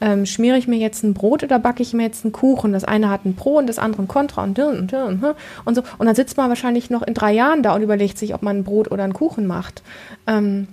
ähm, 0.01 0.25
schmiere 0.25 0.57
ich 0.57 0.67
mir 0.67 0.77
jetzt 0.77 1.03
ein 1.03 1.13
Brot 1.13 1.43
oder 1.43 1.59
backe 1.59 1.81
ich 1.81 1.93
mir 1.93 2.03
jetzt 2.03 2.23
einen 2.23 2.31
Kuchen? 2.31 2.73
Das 2.73 2.83
eine 2.83 3.09
hat 3.09 3.25
ein 3.25 3.35
Pro 3.35 3.57
und 3.57 3.67
das 3.67 3.79
andere 3.79 4.03
ein 4.03 4.07
Contra 4.07 4.43
und 4.43 4.57
und, 4.59 4.93
und, 4.93 5.23
und 5.65 5.75
so. 5.75 5.83
Und 5.97 6.05
dann 6.05 6.15
sitzt 6.15 6.37
man 6.37 6.49
wahrscheinlich 6.49 6.89
noch 6.89 7.01
in 7.01 7.13
drei 7.13 7.33
Jahren 7.33 7.63
da 7.63 7.75
und 7.75 7.81
überlegt 7.81 8.17
sich, 8.17 8.33
ob 8.33 8.41
man 8.41 8.57
ein 8.57 8.63
Brot 8.63 8.91
oder 8.91 9.03
einen 9.03 9.13
Kuchen 9.13 9.47
macht. 9.47 9.83
Ähm, 10.27 10.67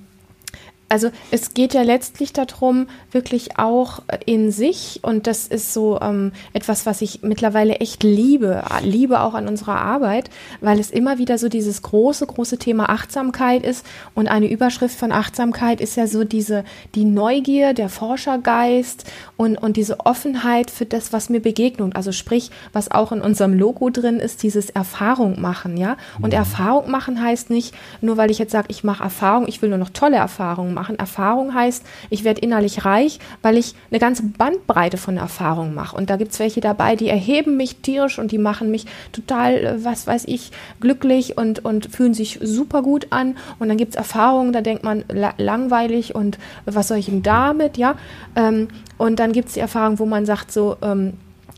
also 0.89 1.11
es 1.31 1.55
geht 1.55 1.75
ja 1.75 1.83
letztlich 1.83 2.33
darum, 2.33 2.87
wirklich 3.11 3.59
auch 3.59 4.03
in 4.27 4.51
sich, 4.51 5.01
und 5.03 5.27
das 5.27 5.47
ist 5.47 5.73
so 5.73 6.01
ähm, 6.01 6.33
etwas, 6.53 6.87
was 6.87 7.01
ich 7.01 7.23
mittlerweile 7.23 7.77
echt 7.77 8.03
liebe, 8.03 8.63
liebe 8.83 9.21
auch 9.21 9.35
an 9.35 9.49
unserer 9.49 9.77
Arbeit, 9.77 10.31
weil 10.61 10.79
es 10.79 10.91
immer 10.91 11.19
wieder 11.19 11.39
so 11.39 11.49
dieses 11.49 11.83
große, 11.83 12.27
große 12.27 12.59
Thema 12.59 12.91
Achtsamkeit 12.91 13.65
ist. 13.65 13.85
Und 14.15 14.29
eine 14.29 14.51
Überschrift 14.51 14.97
von 14.99 15.11
Achtsamkeit 15.11 15.81
ist 15.81 15.97
ja 15.97 16.07
so 16.07 16.25
diese, 16.25 16.65
die 16.95 17.05
Neugier, 17.05 17.75
der 17.75 17.89
Forschergeist 17.89 19.05
und, 19.37 19.57
und 19.57 19.77
diese 19.77 20.01
Offenheit 20.01 20.71
für 20.71 20.87
das, 20.87 21.13
was 21.13 21.31
mir 21.31 21.41
begegnet. 21.41 21.97
Also 21.97 22.13
sprich, 22.13 22.51
was 22.73 22.91
auch 22.91 23.11
in 23.11 23.21
unserem 23.21 23.59
Logo 23.59 23.91
drin 23.91 24.21
ist, 24.21 24.43
dieses 24.43 24.71
Erfahrung 24.71 25.41
machen, 25.41 25.77
ja. 25.77 25.97
Und 26.21 26.33
mhm. 26.33 26.39
Erfahrung 26.39 26.91
machen 26.91 27.23
heißt 27.23 27.51
nicht, 27.51 27.75
nur 28.01 28.17
weil 28.17 28.31
ich 28.31 28.39
jetzt 28.39 28.53
sage, 28.53 28.69
ich 28.69 28.85
mache 28.85 29.03
Erfahrung, 29.03 29.49
ich 29.49 29.63
will 29.63 29.71
nur 29.71 29.79
noch 29.79 29.91
tolle 29.91 30.17
Erfahrungen 30.17 30.74
machen. 30.75 30.99
Erfahrung 30.99 31.55
heißt, 31.55 31.85
ich 32.11 32.25
werde 32.25 32.41
innerlich 32.41 32.85
reich, 32.85 33.19
weil 33.43 33.57
ich 33.57 33.75
eine 33.91 34.01
ganze 34.01 34.25
Bandbreite 34.25 34.97
von 34.97 35.17
Erfahrungen 35.17 35.75
mache. 35.75 35.97
Und 35.97 36.11
da 36.11 36.17
gibt 36.17 36.33
es 36.33 36.39
welche 36.39 36.61
dabei, 36.61 36.97
die 36.97 37.09
erheben 37.09 37.57
mich 37.57 37.77
tierisch 37.77 38.19
und 38.19 38.33
die 38.33 38.39
machen 38.39 38.71
mich 38.71 38.87
total, 39.13 39.55
äh, 39.55 39.85
was 39.85 40.07
weiß 40.07 40.25
ich, 40.27 40.51
glücklich 40.81 41.39
und, 41.39 41.65
und 41.65 41.87
fühlen 41.87 42.15
sich 42.15 42.41
super 42.43 42.83
gut 42.83 43.09
an. 43.11 43.37
Und 43.59 43.69
dann 43.69 43.77
gibt 43.77 43.93
es 43.93 43.97
Erfahrungen, 43.97 44.53
da 44.53 44.61
denkt 44.61 44.85
man 44.85 45.05
la 45.09 45.35
langweilig 45.39 46.15
und 46.15 46.39
was 46.65 46.89
soll 46.89 46.99
ich 46.99 47.09
ihm 47.09 47.23
damit, 47.23 47.77
ja. 47.77 47.97
Ähm, 48.37 48.69
und 48.99 49.19
dann 49.19 49.33
gibt 49.33 49.49
es 49.49 49.55
die 49.55 49.61
Erfahrung, 49.61 49.99
wo 49.99 50.07
man 50.07 50.27
sagt 50.27 50.53
so, 50.53 50.77
ähm, 50.83 51.15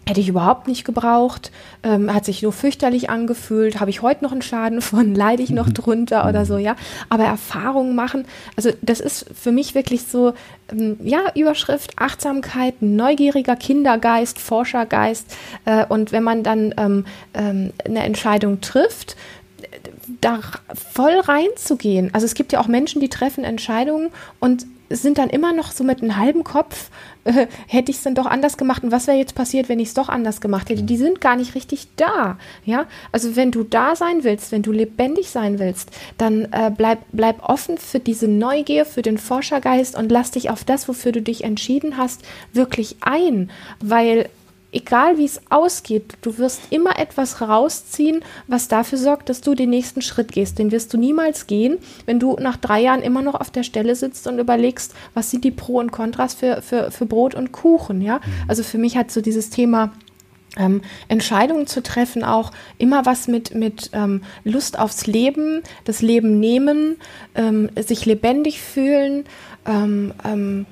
Hätte 0.08 0.20
ich 0.20 0.28
überhaupt 0.28 0.68
nicht 0.68 0.84
gebraucht, 0.84 1.50
ähm, 1.82 2.14
hat 2.14 2.24
sich 2.24 2.40
nur 2.40 2.52
fürchterlich 2.52 3.10
angefühlt, 3.10 3.80
habe 3.80 3.90
ich 3.90 4.02
heute 4.02 4.22
noch 4.22 4.30
einen 4.30 4.40
Schaden 4.42 4.80
von, 4.80 5.14
leide 5.16 5.42
ich 5.42 5.50
noch 5.50 5.68
drunter 5.68 6.28
oder 6.28 6.44
so, 6.44 6.58
ja. 6.58 6.76
Aber 7.08 7.24
Erfahrungen 7.24 7.96
machen, 7.96 8.24
also 8.56 8.70
das 8.82 9.00
ist 9.00 9.26
für 9.34 9.50
mich 9.50 9.74
wirklich 9.74 10.04
so, 10.04 10.34
ähm, 10.70 10.96
ja, 11.02 11.32
Überschrift, 11.34 11.98
Achtsamkeit, 11.98 12.82
neugieriger 12.82 13.56
Kindergeist, 13.56 14.38
Forschergeist. 14.38 15.36
Äh, 15.64 15.84
und 15.86 16.12
wenn 16.12 16.22
man 16.22 16.44
dann 16.44 16.72
ähm, 16.76 17.04
ähm, 17.34 17.72
eine 17.84 18.04
Entscheidung 18.04 18.60
trifft, 18.60 19.16
da 20.20 20.38
voll 20.92 21.18
reinzugehen. 21.18 22.10
Also 22.12 22.26
es 22.26 22.34
gibt 22.34 22.52
ja 22.52 22.60
auch 22.60 22.68
Menschen, 22.68 23.00
die 23.00 23.08
treffen 23.08 23.44
Entscheidungen 23.44 24.10
und 24.38 24.66
sind 24.90 25.18
dann 25.18 25.30
immer 25.30 25.52
noch 25.52 25.72
so 25.72 25.84
mit 25.84 26.02
einem 26.02 26.16
halben 26.16 26.44
Kopf, 26.44 26.90
äh, 27.24 27.46
hätte 27.66 27.90
ich 27.90 27.98
es 27.98 28.02
dann 28.02 28.14
doch 28.14 28.26
anders 28.26 28.56
gemacht 28.56 28.84
und 28.84 28.92
was 28.92 29.06
wäre 29.06 29.18
jetzt 29.18 29.34
passiert, 29.34 29.68
wenn 29.68 29.80
ich 29.80 29.88
es 29.88 29.94
doch 29.94 30.08
anders 30.08 30.40
gemacht 30.40 30.68
hätte? 30.68 30.82
Die 30.82 30.96
sind 30.96 31.20
gar 31.20 31.36
nicht 31.36 31.54
richtig 31.54 31.88
da. 31.96 32.38
Ja, 32.64 32.86
also 33.12 33.36
wenn 33.36 33.50
du 33.50 33.62
da 33.62 33.96
sein 33.96 34.24
willst, 34.24 34.52
wenn 34.52 34.62
du 34.62 34.72
lebendig 34.72 35.30
sein 35.30 35.58
willst, 35.58 35.90
dann 36.18 36.46
äh, 36.52 36.70
bleib, 36.76 37.00
bleib 37.12 37.42
offen 37.48 37.78
für 37.78 38.00
diese 38.00 38.28
Neugier, 38.28 38.84
für 38.84 39.02
den 39.02 39.18
Forschergeist 39.18 39.96
und 39.96 40.10
lass 40.10 40.30
dich 40.30 40.50
auf 40.50 40.64
das, 40.64 40.88
wofür 40.88 41.12
du 41.12 41.22
dich 41.22 41.44
entschieden 41.44 41.96
hast, 41.96 42.22
wirklich 42.52 42.96
ein, 43.00 43.50
weil 43.80 44.28
egal 44.76 45.16
wie 45.16 45.24
es 45.24 45.40
ausgeht, 45.48 46.18
du 46.20 46.36
wirst 46.36 46.60
immer 46.68 46.98
etwas 46.98 47.40
rausziehen, 47.40 48.20
was 48.46 48.68
dafür 48.68 48.98
sorgt, 48.98 49.30
dass 49.30 49.40
du 49.40 49.54
den 49.54 49.70
nächsten 49.70 50.02
Schritt 50.02 50.32
gehst. 50.32 50.58
Den 50.58 50.70
wirst 50.70 50.92
du 50.92 50.98
niemals 50.98 51.46
gehen, 51.46 51.78
wenn 52.04 52.20
du 52.20 52.36
nach 52.38 52.58
drei 52.58 52.82
Jahren 52.82 53.00
immer 53.00 53.22
noch 53.22 53.34
auf 53.34 53.50
der 53.50 53.62
Stelle 53.62 53.96
sitzt 53.96 54.26
und 54.26 54.38
überlegst, 54.38 54.94
was 55.14 55.30
sind 55.30 55.44
die 55.44 55.50
Pro 55.50 55.78
und 55.78 55.92
Kontras 55.92 56.34
für, 56.34 56.60
für, 56.60 56.90
für 56.90 57.06
Brot 57.06 57.34
und 57.34 57.52
Kuchen. 57.52 58.02
Ja? 58.02 58.16
Mhm. 58.16 58.20
Also 58.48 58.62
für 58.62 58.76
mich 58.76 58.98
hat 58.98 59.10
so 59.10 59.22
dieses 59.22 59.48
Thema 59.48 59.92
ähm, 60.58 60.82
Entscheidungen 61.08 61.66
zu 61.66 61.82
treffen 61.82 62.22
auch 62.22 62.50
immer 62.78 63.06
was 63.06 63.28
mit, 63.28 63.54
mit 63.54 63.90
ähm, 63.94 64.22
Lust 64.44 64.78
aufs 64.78 65.06
Leben, 65.06 65.62
das 65.84 66.02
Leben 66.02 66.38
nehmen, 66.38 66.96
ähm, 67.34 67.70
sich 67.76 68.04
lebendig 68.04 68.60
fühlen, 68.60 69.24
ähm, 69.66 70.12
ähm, 70.24 70.66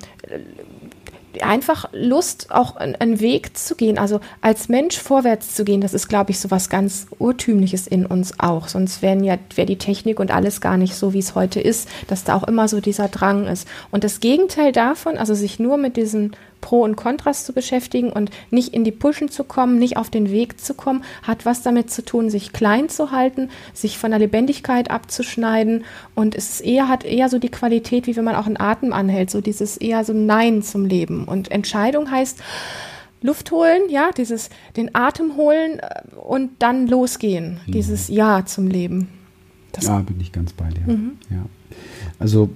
einfach 1.43 1.89
Lust, 1.93 2.51
auch 2.51 2.75
einen 2.75 3.19
Weg 3.19 3.57
zu 3.57 3.75
gehen, 3.75 3.97
also 3.97 4.19
als 4.41 4.69
Mensch 4.69 4.97
vorwärts 4.97 5.55
zu 5.55 5.63
gehen, 5.63 5.81
das 5.81 5.93
ist, 5.93 6.07
glaube 6.07 6.31
ich, 6.31 6.39
so 6.39 6.51
was 6.51 6.69
ganz 6.69 7.07
Urtümliches 7.19 7.87
in 7.87 8.05
uns 8.05 8.39
auch. 8.39 8.67
Sonst 8.67 9.01
wären 9.01 9.23
ja, 9.23 9.37
wäre 9.55 9.65
die 9.65 9.77
Technik 9.77 10.19
und 10.19 10.31
alles 10.31 10.61
gar 10.61 10.77
nicht 10.77 10.95
so, 10.95 11.13
wie 11.13 11.19
es 11.19 11.35
heute 11.35 11.59
ist, 11.59 11.89
dass 12.07 12.23
da 12.23 12.35
auch 12.35 12.43
immer 12.43 12.67
so 12.67 12.81
dieser 12.81 13.07
Drang 13.07 13.47
ist. 13.47 13.67
Und 13.91 14.03
das 14.03 14.19
Gegenteil 14.19 14.71
davon, 14.71 15.17
also 15.17 15.33
sich 15.33 15.59
nur 15.59 15.77
mit 15.77 15.97
diesen 15.97 16.35
Pro 16.65 16.81
und 16.81 16.95
Kontras 16.95 17.45
zu 17.45 17.53
beschäftigen 17.53 18.11
und 18.11 18.31
nicht 18.49 18.73
in 18.73 18.83
die 18.83 18.91
Pushen 18.91 19.29
zu 19.29 19.43
kommen, 19.43 19.77
nicht 19.77 19.97
auf 19.97 20.09
den 20.09 20.31
Weg 20.31 20.59
zu 20.59 20.73
kommen, 20.73 21.03
hat 21.21 21.45
was 21.45 21.61
damit 21.61 21.91
zu 21.91 22.03
tun, 22.03 22.31
sich 22.31 22.53
klein 22.53 22.89
zu 22.89 23.11
halten, 23.11 23.51
sich 23.75 23.99
von 23.99 24.09
der 24.09 24.19
Lebendigkeit 24.19 24.89
abzuschneiden 24.89 25.85
und 26.15 26.33
es 26.33 26.61
eher 26.61 26.89
hat 26.89 27.05
eher 27.05 27.29
so 27.29 27.37
die 27.37 27.51
Qualität, 27.51 28.07
wie 28.07 28.15
wenn 28.15 28.23
man 28.23 28.35
auch 28.35 28.47
einen 28.47 28.59
Atem 28.59 28.93
anhält, 28.93 29.29
so 29.29 29.41
dieses 29.41 29.77
eher 29.77 30.03
so 30.03 30.13
Nein 30.13 30.63
zum 30.63 30.85
Leben 30.85 31.25
und 31.25 31.51
Entscheidung 31.51 32.09
heißt 32.09 32.41
Luft 33.21 33.51
holen, 33.51 33.83
ja, 33.89 34.09
dieses 34.17 34.49
den 34.75 34.95
Atem 34.95 35.37
holen 35.37 35.77
äh, 35.79 36.15
und 36.15 36.49
dann 36.59 36.87
losgehen, 36.87 37.59
mhm. 37.67 37.71
dieses 37.73 38.07
Ja 38.07 38.43
zum 38.43 38.65
Leben. 38.65 39.09
Das 39.71 39.85
ja, 39.85 39.99
bin 39.99 40.19
ich 40.19 40.31
ganz 40.31 40.51
bei 40.51 40.69
dir. 40.69 40.91
Mhm. 40.91 41.11
Ja. 41.29 41.45
Also 42.17 42.49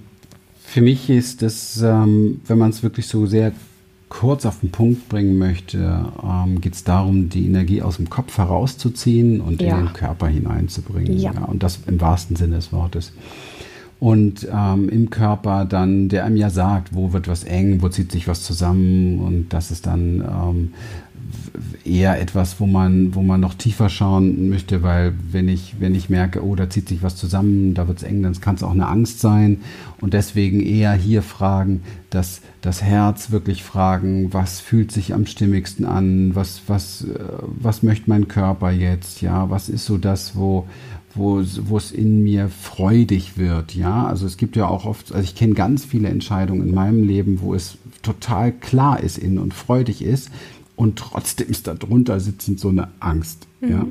für 0.65 0.81
mich 0.81 1.11
ist 1.11 1.43
das, 1.43 1.79
ähm, 1.79 2.41
wenn 2.47 2.57
man 2.57 2.71
es 2.71 2.81
wirklich 2.81 3.05
so 3.05 3.27
sehr 3.27 3.51
kurz 4.09 4.45
auf 4.45 4.59
den 4.59 4.71
Punkt 4.71 5.07
bringen 5.07 5.37
möchte, 5.37 6.05
ähm, 6.23 6.59
geht 6.61 6.73
es 6.73 6.83
darum, 6.83 7.29
die 7.29 7.45
Energie 7.45 7.81
aus 7.81 7.97
dem 7.97 8.09
Kopf 8.09 8.37
herauszuziehen 8.37 9.39
und 9.39 9.61
ja. 9.61 9.77
in 9.77 9.85
den 9.85 9.93
Körper 9.93 10.27
hineinzubringen. 10.27 11.17
Ja. 11.17 11.33
ja. 11.33 11.45
Und 11.45 11.63
das 11.63 11.79
im 11.87 12.01
wahrsten 12.01 12.35
Sinne 12.35 12.55
des 12.55 12.73
Wortes. 12.73 13.13
Und 13.99 14.47
ähm, 14.51 14.87
im 14.87 15.09
Körper 15.09 15.65
dann, 15.65 16.07
der 16.07 16.23
einem 16.23 16.37
ja 16.37 16.49
sagt, 16.49 16.95
wo 16.95 17.11
wird 17.11 17.27
was 17.27 17.43
eng, 17.43 17.81
wo 17.81 17.89
zieht 17.89 18.11
sich 18.11 18.29
was 18.29 18.43
zusammen 18.43 19.19
und 19.19 19.49
das 19.49 19.71
ist 19.71 19.87
dann 19.87 20.21
ähm, 20.21 20.73
eher 21.85 22.19
etwas, 22.21 22.59
wo 22.59 22.65
man, 22.65 23.15
wo 23.15 23.21
man 23.21 23.39
noch 23.39 23.53
tiefer 23.53 23.89
schauen 23.89 24.49
möchte, 24.49 24.83
weil 24.83 25.13
wenn 25.31 25.47
ich, 25.47 25.75
wenn 25.79 25.95
ich 25.95 26.09
merke, 26.09 26.43
oh, 26.43 26.55
da 26.55 26.69
zieht 26.69 26.87
sich 26.87 27.03
was 27.03 27.15
zusammen, 27.15 27.73
da 27.73 27.87
wird 27.87 27.99
es 27.99 28.03
eng, 28.03 28.21
dann 28.21 28.39
kann 28.39 28.55
es 28.55 28.63
auch 28.63 28.71
eine 28.71 28.87
Angst 28.87 29.19
sein. 29.19 29.61
Und 29.99 30.13
deswegen 30.13 30.61
eher 30.61 30.93
hier 30.93 31.21
fragen, 31.21 31.81
dass 32.09 32.41
das 32.61 32.81
Herz 32.81 33.31
wirklich 33.31 33.63
fragen, 33.63 34.33
was 34.33 34.59
fühlt 34.59 34.91
sich 34.91 35.13
am 35.13 35.25
stimmigsten 35.25 35.85
an, 35.85 36.35
was, 36.35 36.61
was, 36.67 37.03
äh, 37.03 37.19
was 37.41 37.83
möchte 37.83 38.09
mein 38.09 38.27
Körper 38.27 38.71
jetzt, 38.71 39.21
ja, 39.21 39.49
was 39.49 39.69
ist 39.69 39.85
so 39.85 39.97
das, 39.97 40.35
wo, 40.35 40.67
wo, 41.15 41.39
es 41.39 41.91
in 41.91 42.23
mir 42.23 42.49
freudig 42.49 43.37
wird, 43.37 43.75
ja. 43.75 44.05
Also 44.05 44.25
es 44.25 44.37
gibt 44.37 44.55
ja 44.55 44.67
auch 44.67 44.85
oft, 44.85 45.11
also 45.11 45.23
ich 45.23 45.35
kenne 45.35 45.53
ganz 45.53 45.85
viele 45.85 46.07
Entscheidungen 46.07 46.67
in 46.67 46.73
meinem 46.73 47.03
Leben, 47.03 47.41
wo 47.41 47.53
es 47.53 47.77
total 48.01 48.51
klar 48.51 49.01
ist 49.01 49.17
innen 49.17 49.39
und 49.39 49.53
freudig 49.53 50.01
ist 50.03 50.29
und 50.79 50.97
trotzdem 50.97 51.49
ist 51.49 51.67
da 51.67 51.73
drunter 51.73 52.21
sitzend 52.21 52.57
so 52.57 52.69
eine 52.69 52.87
Angst. 53.01 53.47
Mhm. 53.59 53.69
Ja? 53.69 53.85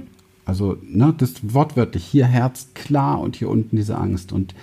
Also, 0.47 0.79
ne, 0.83 1.15
das 1.19 1.35
wortwörtlich, 1.43 2.03
hier 2.03 2.25
Herz 2.25 2.69
klar 2.73 3.21
und 3.21 3.37
hier 3.37 3.51
unten 3.51 3.77
diese 3.77 3.99
Angst. 3.99 4.33
Und 4.33 4.55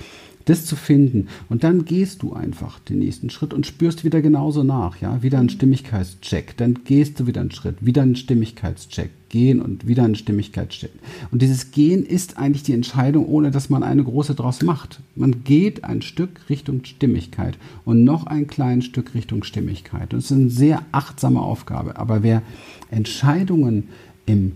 das 0.45 0.65
zu 0.65 0.75
finden. 0.75 1.27
Und 1.49 1.63
dann 1.63 1.85
gehst 1.85 2.21
du 2.23 2.33
einfach 2.33 2.79
den 2.79 2.99
nächsten 2.99 3.29
Schritt 3.29 3.53
und 3.53 3.65
spürst 3.65 4.03
wieder 4.03 4.21
genauso 4.21 4.63
nach, 4.63 5.01
ja, 5.01 5.21
wieder 5.21 5.39
einen 5.39 5.49
Stimmigkeitscheck, 5.49 6.55
dann 6.57 6.79
gehst 6.85 7.19
du 7.19 7.27
wieder 7.27 7.41
einen 7.41 7.51
Schritt, 7.51 7.85
wieder 7.85 8.03
einen 8.03 8.15
Stimmigkeitscheck, 8.15 9.09
gehen 9.29 9.61
und 9.61 9.87
wieder 9.87 10.03
einen 10.03 10.15
Stimmigkeitscheck. 10.15 10.91
Und 11.31 11.41
dieses 11.41 11.71
Gehen 11.71 12.05
ist 12.05 12.37
eigentlich 12.37 12.63
die 12.63 12.73
Entscheidung, 12.73 13.25
ohne 13.25 13.51
dass 13.51 13.69
man 13.69 13.83
eine 13.83 14.03
große 14.03 14.35
draus 14.35 14.61
macht. 14.61 15.01
Man 15.15 15.43
geht 15.43 15.83
ein 15.83 16.01
Stück 16.01 16.49
Richtung 16.49 16.85
Stimmigkeit 16.85 17.57
und 17.83 18.03
noch 18.03 18.27
ein 18.27 18.47
kleines 18.47 18.85
Stück 18.85 19.13
Richtung 19.13 19.43
Stimmigkeit. 19.43 20.13
Und 20.13 20.19
es 20.19 20.31
ist 20.31 20.37
eine 20.37 20.49
sehr 20.49 20.83
achtsame 20.91 21.41
Aufgabe. 21.41 21.97
Aber 21.97 22.23
wer 22.23 22.43
Entscheidungen 22.91 23.89
im 24.25 24.53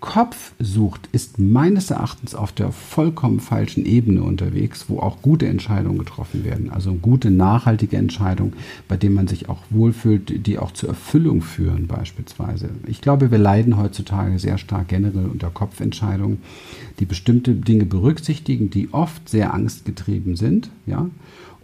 Kopf 0.00 0.52
sucht, 0.60 1.08
ist 1.10 1.40
meines 1.40 1.90
Erachtens 1.90 2.36
auf 2.36 2.52
der 2.52 2.70
vollkommen 2.70 3.40
falschen 3.40 3.84
Ebene 3.84 4.22
unterwegs, 4.22 4.84
wo 4.88 5.00
auch 5.00 5.22
gute 5.22 5.48
Entscheidungen 5.48 5.98
getroffen 5.98 6.44
werden. 6.44 6.70
Also 6.70 6.94
gute, 6.94 7.32
nachhaltige 7.32 7.96
Entscheidungen, 7.96 8.52
bei 8.86 8.96
denen 8.96 9.16
man 9.16 9.26
sich 9.26 9.48
auch 9.48 9.58
wohlfühlt, 9.70 10.46
die 10.46 10.58
auch 10.58 10.70
zur 10.70 10.90
Erfüllung 10.90 11.42
führen 11.42 11.88
beispielsweise. 11.88 12.70
Ich 12.86 13.00
glaube, 13.00 13.32
wir 13.32 13.38
leiden 13.38 13.76
heutzutage 13.76 14.38
sehr 14.38 14.58
stark 14.58 14.86
generell 14.88 15.26
unter 15.26 15.50
Kopfentscheidungen, 15.50 16.42
die 17.00 17.04
bestimmte 17.04 17.54
Dinge 17.54 17.84
berücksichtigen, 17.84 18.70
die 18.70 18.92
oft 18.92 19.28
sehr 19.28 19.52
angstgetrieben 19.52 20.36
sind. 20.36 20.70
Ja? 20.86 21.10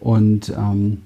Und 0.00 0.52
ähm, 0.58 0.98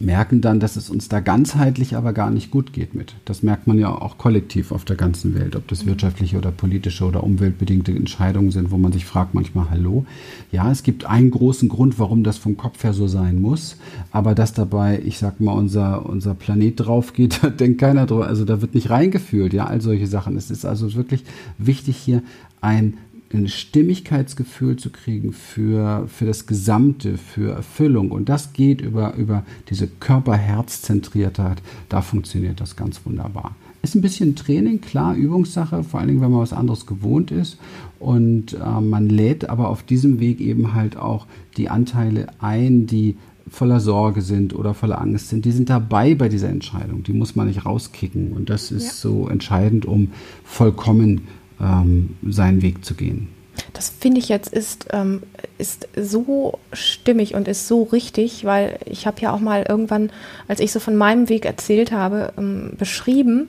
merken 0.00 0.40
dann, 0.40 0.60
dass 0.60 0.76
es 0.76 0.90
uns 0.90 1.08
da 1.08 1.20
ganzheitlich 1.20 1.96
aber 1.96 2.12
gar 2.12 2.30
nicht 2.30 2.50
gut 2.50 2.72
geht 2.72 2.94
mit. 2.94 3.14
Das 3.24 3.42
merkt 3.42 3.66
man 3.66 3.78
ja 3.78 3.90
auch 3.90 4.18
kollektiv 4.18 4.72
auf 4.72 4.84
der 4.84 4.96
ganzen 4.96 5.34
Welt, 5.34 5.56
ob 5.56 5.68
das 5.68 5.86
wirtschaftliche 5.86 6.36
oder 6.38 6.50
politische 6.50 7.04
oder 7.04 7.22
umweltbedingte 7.22 7.92
Entscheidungen 7.92 8.50
sind, 8.50 8.70
wo 8.70 8.76
man 8.76 8.92
sich 8.92 9.04
fragt 9.04 9.34
manchmal, 9.34 9.70
hallo, 9.70 10.04
ja, 10.52 10.70
es 10.70 10.82
gibt 10.82 11.04
einen 11.04 11.30
großen 11.30 11.68
Grund, 11.68 11.98
warum 11.98 12.24
das 12.24 12.38
vom 12.38 12.56
Kopf 12.56 12.82
her 12.84 12.92
so 12.92 13.06
sein 13.06 13.40
muss, 13.40 13.76
aber 14.10 14.34
dass 14.34 14.52
dabei, 14.52 15.00
ich 15.04 15.18
sag 15.18 15.40
mal, 15.40 15.52
unser, 15.52 16.06
unser 16.06 16.34
Planet 16.34 16.80
drauf 16.80 17.12
geht, 17.12 17.38
da 17.42 17.50
denkt 17.50 17.80
keiner 17.80 18.06
drüber, 18.06 18.26
also 18.26 18.44
da 18.44 18.60
wird 18.60 18.74
nicht 18.74 18.90
reingefühlt, 18.90 19.52
ja, 19.52 19.66
all 19.66 19.80
solche 19.80 20.06
Sachen. 20.06 20.36
Es 20.36 20.50
ist 20.50 20.64
also 20.64 20.94
wirklich 20.94 21.24
wichtig 21.58 21.96
hier 21.96 22.22
ein 22.60 22.94
ein 23.34 23.48
Stimmigkeitsgefühl 23.48 24.76
zu 24.76 24.90
kriegen 24.90 25.32
für, 25.32 26.06
für 26.08 26.26
das 26.26 26.46
Gesamte, 26.46 27.18
für 27.18 27.52
Erfüllung. 27.52 28.10
Und 28.10 28.28
das 28.28 28.52
geht 28.52 28.80
über, 28.80 29.14
über 29.14 29.44
diese 29.68 29.86
Körper-Herz-Zentriertheit. 29.86 31.62
Da 31.88 32.02
funktioniert 32.02 32.60
das 32.60 32.76
ganz 32.76 33.00
wunderbar. 33.04 33.54
Ist 33.82 33.94
ein 33.94 34.02
bisschen 34.02 34.34
Training, 34.34 34.80
klar, 34.80 35.14
Übungssache, 35.14 35.84
vor 35.84 36.00
allen 36.00 36.08
Dingen, 36.08 36.20
wenn 36.22 36.30
man 36.30 36.40
was 36.40 36.54
anderes 36.54 36.86
gewohnt 36.86 37.30
ist. 37.30 37.58
Und 38.00 38.54
äh, 38.54 38.80
man 38.80 39.08
lädt 39.08 39.50
aber 39.50 39.68
auf 39.68 39.82
diesem 39.82 40.20
Weg 40.20 40.40
eben 40.40 40.74
halt 40.74 40.96
auch 40.96 41.26
die 41.56 41.68
Anteile 41.68 42.28
ein, 42.40 42.86
die 42.86 43.16
voller 43.48 43.80
Sorge 43.80 44.22
sind 44.22 44.54
oder 44.54 44.74
voller 44.74 45.00
Angst 45.00 45.28
sind, 45.28 45.44
die 45.44 45.52
sind 45.52 45.70
dabei 45.70 46.14
bei 46.14 46.28
dieser 46.28 46.48
Entscheidung. 46.48 47.02
Die 47.02 47.12
muss 47.12 47.36
man 47.36 47.46
nicht 47.46 47.66
rauskicken. 47.66 48.32
Und 48.32 48.50
das 48.50 48.70
ist 48.70 48.86
ja. 48.86 48.92
so 48.92 49.28
entscheidend, 49.28 49.86
um 49.86 50.12
vollkommen 50.44 51.22
ähm, 51.64 52.16
seinen 52.22 52.62
Weg 52.62 52.84
zu 52.84 52.94
gehen. 52.94 53.28
Das 53.72 53.88
finde 53.88 54.18
ich 54.18 54.28
jetzt 54.28 54.52
ist, 54.52 54.88
ähm, 54.92 55.22
ist 55.58 55.88
so 55.96 56.58
stimmig 56.72 57.34
und 57.34 57.48
ist 57.48 57.68
so 57.68 57.84
richtig, 57.84 58.44
weil 58.44 58.78
ich 58.84 59.06
habe 59.06 59.20
ja 59.20 59.32
auch 59.32 59.40
mal 59.40 59.64
irgendwann, 59.68 60.10
als 60.48 60.60
ich 60.60 60.72
so 60.72 60.80
von 60.80 60.96
meinem 60.96 61.28
Weg 61.28 61.44
erzählt 61.44 61.92
habe, 61.92 62.32
ähm, 62.36 62.72
beschrieben, 62.78 63.48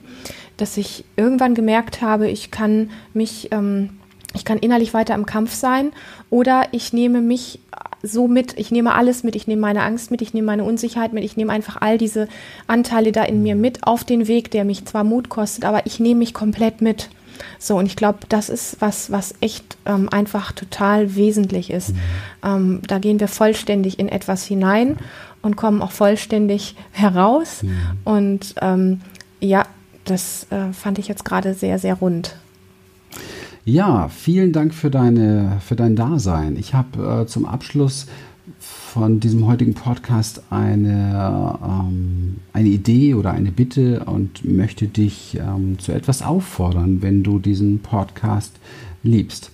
dass 0.56 0.76
ich 0.76 1.04
irgendwann 1.16 1.54
gemerkt 1.54 2.02
habe, 2.02 2.28
ich 2.30 2.50
kann 2.50 2.90
mich, 3.14 3.48
ähm, 3.52 3.90
ich 4.34 4.44
kann 4.44 4.58
innerlich 4.58 4.94
weiter 4.94 5.14
im 5.14 5.26
Kampf 5.26 5.54
sein 5.54 5.92
oder 6.30 6.68
ich 6.72 6.92
nehme 6.92 7.20
mich 7.20 7.60
so 8.02 8.28
mit, 8.28 8.58
ich 8.58 8.70
nehme 8.70 8.94
alles 8.94 9.22
mit, 9.24 9.34
ich 9.36 9.46
nehme 9.46 9.60
meine 9.60 9.82
Angst 9.82 10.10
mit, 10.10 10.22
ich 10.22 10.34
nehme 10.34 10.46
meine 10.46 10.64
Unsicherheit 10.64 11.12
mit, 11.12 11.24
ich 11.24 11.36
nehme 11.36 11.52
einfach 11.52 11.78
all 11.80 11.98
diese 11.98 12.28
Anteile 12.66 13.12
da 13.12 13.24
in 13.24 13.42
mir 13.42 13.56
mit 13.56 13.86
auf 13.86 14.04
den 14.04 14.28
Weg, 14.28 14.50
der 14.50 14.64
mich 14.64 14.84
zwar 14.84 15.04
Mut 15.04 15.28
kostet, 15.28 15.64
aber 15.64 15.86
ich 15.86 15.98
nehme 16.00 16.20
mich 16.20 16.34
komplett 16.34 16.80
mit. 16.80 17.08
So, 17.58 17.76
und 17.76 17.86
ich 17.86 17.96
glaube, 17.96 18.20
das 18.28 18.48
ist 18.48 18.76
was, 18.80 19.10
was 19.10 19.34
echt 19.40 19.76
ähm, 19.86 20.08
einfach 20.08 20.52
total 20.52 21.14
wesentlich 21.14 21.70
ist. 21.70 21.90
Mhm. 21.90 21.98
Ähm, 22.42 22.82
da 22.86 22.98
gehen 22.98 23.20
wir 23.20 23.28
vollständig 23.28 23.98
in 23.98 24.08
etwas 24.08 24.44
hinein 24.44 24.96
und 25.42 25.56
kommen 25.56 25.82
auch 25.82 25.92
vollständig 25.92 26.76
heraus. 26.92 27.62
Mhm. 27.62 27.76
Und 28.04 28.54
ähm, 28.60 29.00
ja, 29.40 29.64
das 30.04 30.46
äh, 30.50 30.72
fand 30.72 30.98
ich 30.98 31.08
jetzt 31.08 31.24
gerade 31.24 31.54
sehr, 31.54 31.78
sehr 31.78 31.94
rund. 31.94 32.36
Ja, 33.64 34.08
vielen 34.08 34.52
Dank 34.52 34.74
für, 34.74 34.90
deine, 34.90 35.58
für 35.66 35.74
dein 35.74 35.96
Dasein. 35.96 36.56
Ich 36.56 36.72
habe 36.72 37.22
äh, 37.22 37.26
zum 37.26 37.44
Abschluss 37.44 38.06
von 38.96 39.20
diesem 39.20 39.46
heutigen 39.46 39.74
Podcast 39.74 40.42
eine, 40.48 41.58
ähm, 41.62 42.36
eine 42.54 42.68
Idee 42.70 43.12
oder 43.12 43.32
eine 43.32 43.52
Bitte 43.52 44.04
und 44.06 44.42
möchte 44.42 44.86
dich 44.86 45.36
ähm, 45.38 45.78
zu 45.78 45.92
etwas 45.92 46.22
auffordern, 46.22 47.02
wenn 47.02 47.22
du 47.22 47.38
diesen 47.38 47.80
Podcast 47.80 48.58
liebst. 49.02 49.50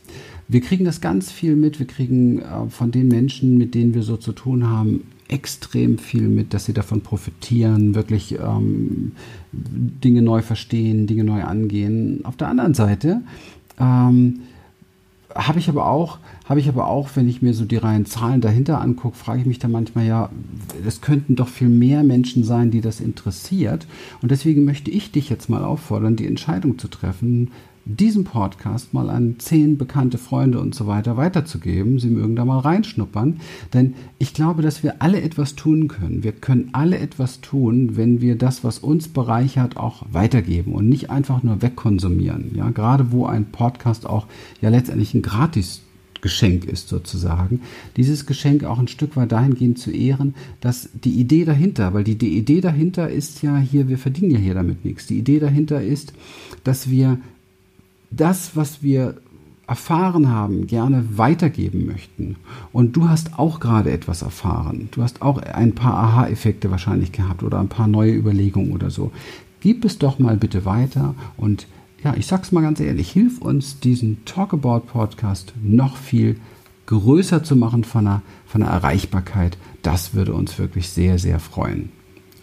Wir 0.47 0.61
kriegen 0.61 0.85
das 0.85 1.01
ganz 1.01 1.33
viel 1.33 1.57
mit. 1.57 1.81
Wir 1.81 1.89
kriegen 1.89 2.39
äh, 2.39 2.69
von 2.69 2.93
den 2.93 3.09
Menschen, 3.09 3.59
mit 3.59 3.75
denen 3.75 3.95
wir 3.95 4.05
so 4.05 4.17
zu 4.17 4.31
tun 4.31 4.69
haben, 4.69 5.09
extrem 5.27 5.99
viel 5.99 6.29
mit, 6.29 6.55
dass 6.55 6.67
sie 6.67 6.73
davon 6.73 7.01
profitieren, 7.01 7.97
wirklich 7.97 8.39
ähm, 8.39 9.11
Dinge 9.51 10.23
neu 10.23 10.43
verstehen, 10.43 11.09
Dinge 11.09 11.25
neu 11.25 11.43
angehen. 11.43 12.25
Auf 12.25 12.37
der 12.37 12.47
anderen 12.47 12.75
Seite 12.75 13.23
ähm, 13.81 14.43
habe 15.35 15.59
ich 15.59 15.69
aber 15.69 15.87
auch, 15.87 16.19
habe 16.47 16.61
ich 16.61 16.69
aber 16.69 16.89
auch, 16.89 17.11
wenn 17.15 17.29
ich 17.29 17.43
mir 17.43 17.55
so 17.55 17.65
die 17.65 17.77
reinen 17.77 18.07
Zahlen 18.07 18.41
dahinter 18.41 18.81
angucke, 18.81 19.17
frage 19.17 19.41
ich 19.41 19.47
mich 19.47 19.59
dann 19.59 19.73
manchmal, 19.73 20.07
ja, 20.07 20.31
es 20.87 21.01
könnten 21.01 21.37
doch 21.37 21.49
viel 21.49 21.69
mehr 21.69 22.03
Menschen 22.03 22.45
sein, 22.45 22.71
die 22.71 22.81
das 22.81 23.01
interessiert. 23.01 23.87
Und 24.21 24.31
deswegen 24.31 24.65
möchte 24.65 24.91
ich 24.91 25.13
dich 25.13 25.29
jetzt 25.29 25.49
mal 25.49 25.65
auffordern, 25.65 26.17
die 26.17 26.27
Entscheidung 26.27 26.79
zu 26.79 26.89
treffen, 26.89 27.51
diesen 27.85 28.25
Podcast 28.25 28.95
mal 28.95 29.11
an 29.11 29.37
zehn 29.39 29.79
bekannte 29.79 30.19
Freunde 30.19 30.61
und 30.61 30.75
so 30.75 30.87
weiter 30.87 31.17
weiterzugeben. 31.17 31.99
Sie 31.99 32.11
mögen 32.11 32.37
da 32.37 32.45
mal 32.45 32.61
reinschnuppern. 32.61 33.41
Denn 33.73 33.95
ich 34.19 34.35
glaube, 34.35 34.63
dass 34.63 34.83
wir 34.83 35.03
alle 35.03 35.21
etwas 35.21 35.55
tun 35.55 35.89
können. 35.89 36.23
Wir 36.23 36.33
können 36.33 36.71
alle 36.73 36.99
etwas 36.99 37.41
tun, 37.41 37.97
wenn 37.97 38.21
wir 38.21 38.37
das, 38.37 38.65
was 38.65 38.79
uns 38.79 39.09
bereichert, 39.09 39.77
auch 39.77 40.05
weitergeben 40.11 40.73
und 40.73 40.89
nicht 40.89 41.11
einfach 41.11 41.43
nur 41.43 41.63
wegkonsumieren. 41.63 42.55
Ja, 42.55 42.71
gerade 42.71 43.13
wo 43.13 43.27
ein 43.27 43.47
Podcast 43.47 44.07
auch 44.07 44.27
ja 44.61 44.69
letztendlich 44.69 45.15
ein 45.15 45.23
gratis 45.23 45.83
Geschenk 46.23 46.65
ist 46.65 46.89
sozusagen, 46.89 47.61
dieses 47.97 48.27
Geschenk 48.27 48.65
auch 48.65 48.79
ein 48.79 48.89
Stück 48.89 49.17
weit 49.17 49.33
dahingehend 49.33 49.79
zu 49.79 49.91
ehren, 49.91 50.35
dass 50.61 50.89
die 50.95 51.19
Idee 51.21 51.45
dahinter, 51.45 51.93
weil 51.93 52.05
die, 52.05 52.17
die 52.17 52.39
Idee 52.39 52.61
dahinter 52.61 53.11
ist 53.11 53.43
ja 53.43 53.59
hier, 53.59 53.89
wir 53.89 53.99
verdienen 53.99 54.31
ja 54.31 54.39
hier 54.39 54.55
damit 54.55 54.85
nichts. 54.85 55.09
Die 55.09 55.19
Idee 55.19 55.41
dahinter 55.41 55.83
ist, 55.83 56.15
dass 56.63 56.89
wir 56.89 57.19
das, 58.17 58.57
was 58.57 58.83
wir 58.83 59.17
erfahren 59.67 60.29
haben, 60.29 60.67
gerne 60.67 61.05
weitergeben 61.17 61.87
möchten. 61.87 62.37
Und 62.73 62.97
du 62.97 63.09
hast 63.09 63.39
auch 63.39 63.61
gerade 63.61 63.91
etwas 63.91 64.23
erfahren. 64.23 64.89
Du 64.91 65.03
hast 65.03 65.23
auch 65.23 65.39
ein 65.39 65.75
paar 65.75 65.95
Aha-Effekte 65.95 66.71
wahrscheinlich 66.71 67.13
gehabt 67.13 67.43
oder 67.43 67.59
ein 67.59 67.69
paar 67.69 67.87
neue 67.87 68.13
Überlegungen 68.13 68.73
oder 68.73 68.91
so. 68.91 69.13
Gib 69.61 69.85
es 69.85 69.99
doch 69.99 70.19
mal 70.19 70.37
bitte 70.37 70.65
weiter 70.65 71.15
und 71.37 71.67
ja, 72.03 72.15
ich 72.17 72.27
sag's 72.27 72.51
mal 72.51 72.63
ganz 72.63 72.81
ehrlich, 72.81 73.13
hilf 73.13 73.41
uns, 73.41 73.79
diesen 73.79 74.25
Talkabout 74.25 74.81
Podcast 74.81 75.55
noch 75.63 75.97
viel 75.97 76.41
größer 76.87 77.45
zu 77.45 77.55
machen 77.55 77.85
von 77.85 78.05
der, 78.05 78.23
von 78.45 78.61
der 78.61 78.71
Erreichbarkeit. 78.71 79.57
Das 79.83 80.13
würde 80.13 80.35
uns 80.35 80.59
wirklich 80.59 80.89
sehr, 80.89 81.19
sehr 81.19 81.39
freuen. 81.39 81.91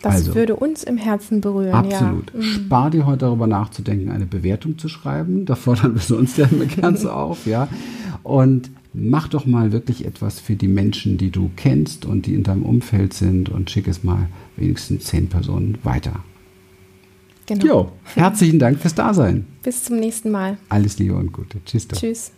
Das 0.02 0.16
also, 0.16 0.36
würde 0.36 0.56
uns 0.56 0.84
im 0.84 0.98
Herzen 0.98 1.42
berühren. 1.42 1.74
Absolut. 1.74 2.32
Ja. 2.34 2.40
Mhm. 2.40 2.44
Spar 2.44 2.90
dir 2.90 3.06
heute 3.06 3.20
darüber 3.20 3.48
nachzudenken, 3.48 4.10
eine 4.10 4.26
Bewertung 4.26 4.78
zu 4.78 4.88
schreiben. 4.88 5.46
Da 5.46 5.56
fordern 5.56 5.94
wir 5.94 6.02
sonst 6.02 6.38
ja 6.38 6.48
immer 6.48 6.96
so 6.96 7.12
auf, 7.12 7.46
ja. 7.46 7.68
Und 8.24 8.72
mach 8.94 9.28
doch 9.28 9.46
mal 9.46 9.72
wirklich 9.72 10.06
etwas 10.06 10.40
für 10.40 10.56
die 10.56 10.68
Menschen, 10.68 11.18
die 11.18 11.32
du 11.32 11.52
kennst 11.56 12.06
und 12.06 12.26
die 12.26 12.34
in 12.34 12.44
deinem 12.44 12.64
Umfeld 12.64 13.14
sind 13.14 13.50
und 13.50 13.70
schick 13.70 13.88
es 13.88 14.04
mal 14.04 14.30
wenigstens 14.56 15.06
zehn 15.06 15.28
Personen 15.28 15.78
weiter. 15.84 16.24
Genau. 17.46 17.66
Jo, 17.66 17.92
herzlichen 18.16 18.60
Dank 18.60 18.80
fürs 18.80 18.94
Dasein. 18.94 19.48
Bis 19.64 19.84
zum 19.84 20.00
nächsten 20.00 20.30
Mal. 20.30 20.58
Alles 20.70 21.00
Liebe 21.00 21.16
und 21.16 21.34
Gute. 21.34 21.58
Tschüss. 21.66 21.88
Doch. 21.88 21.98
Tschüss. 21.98 22.32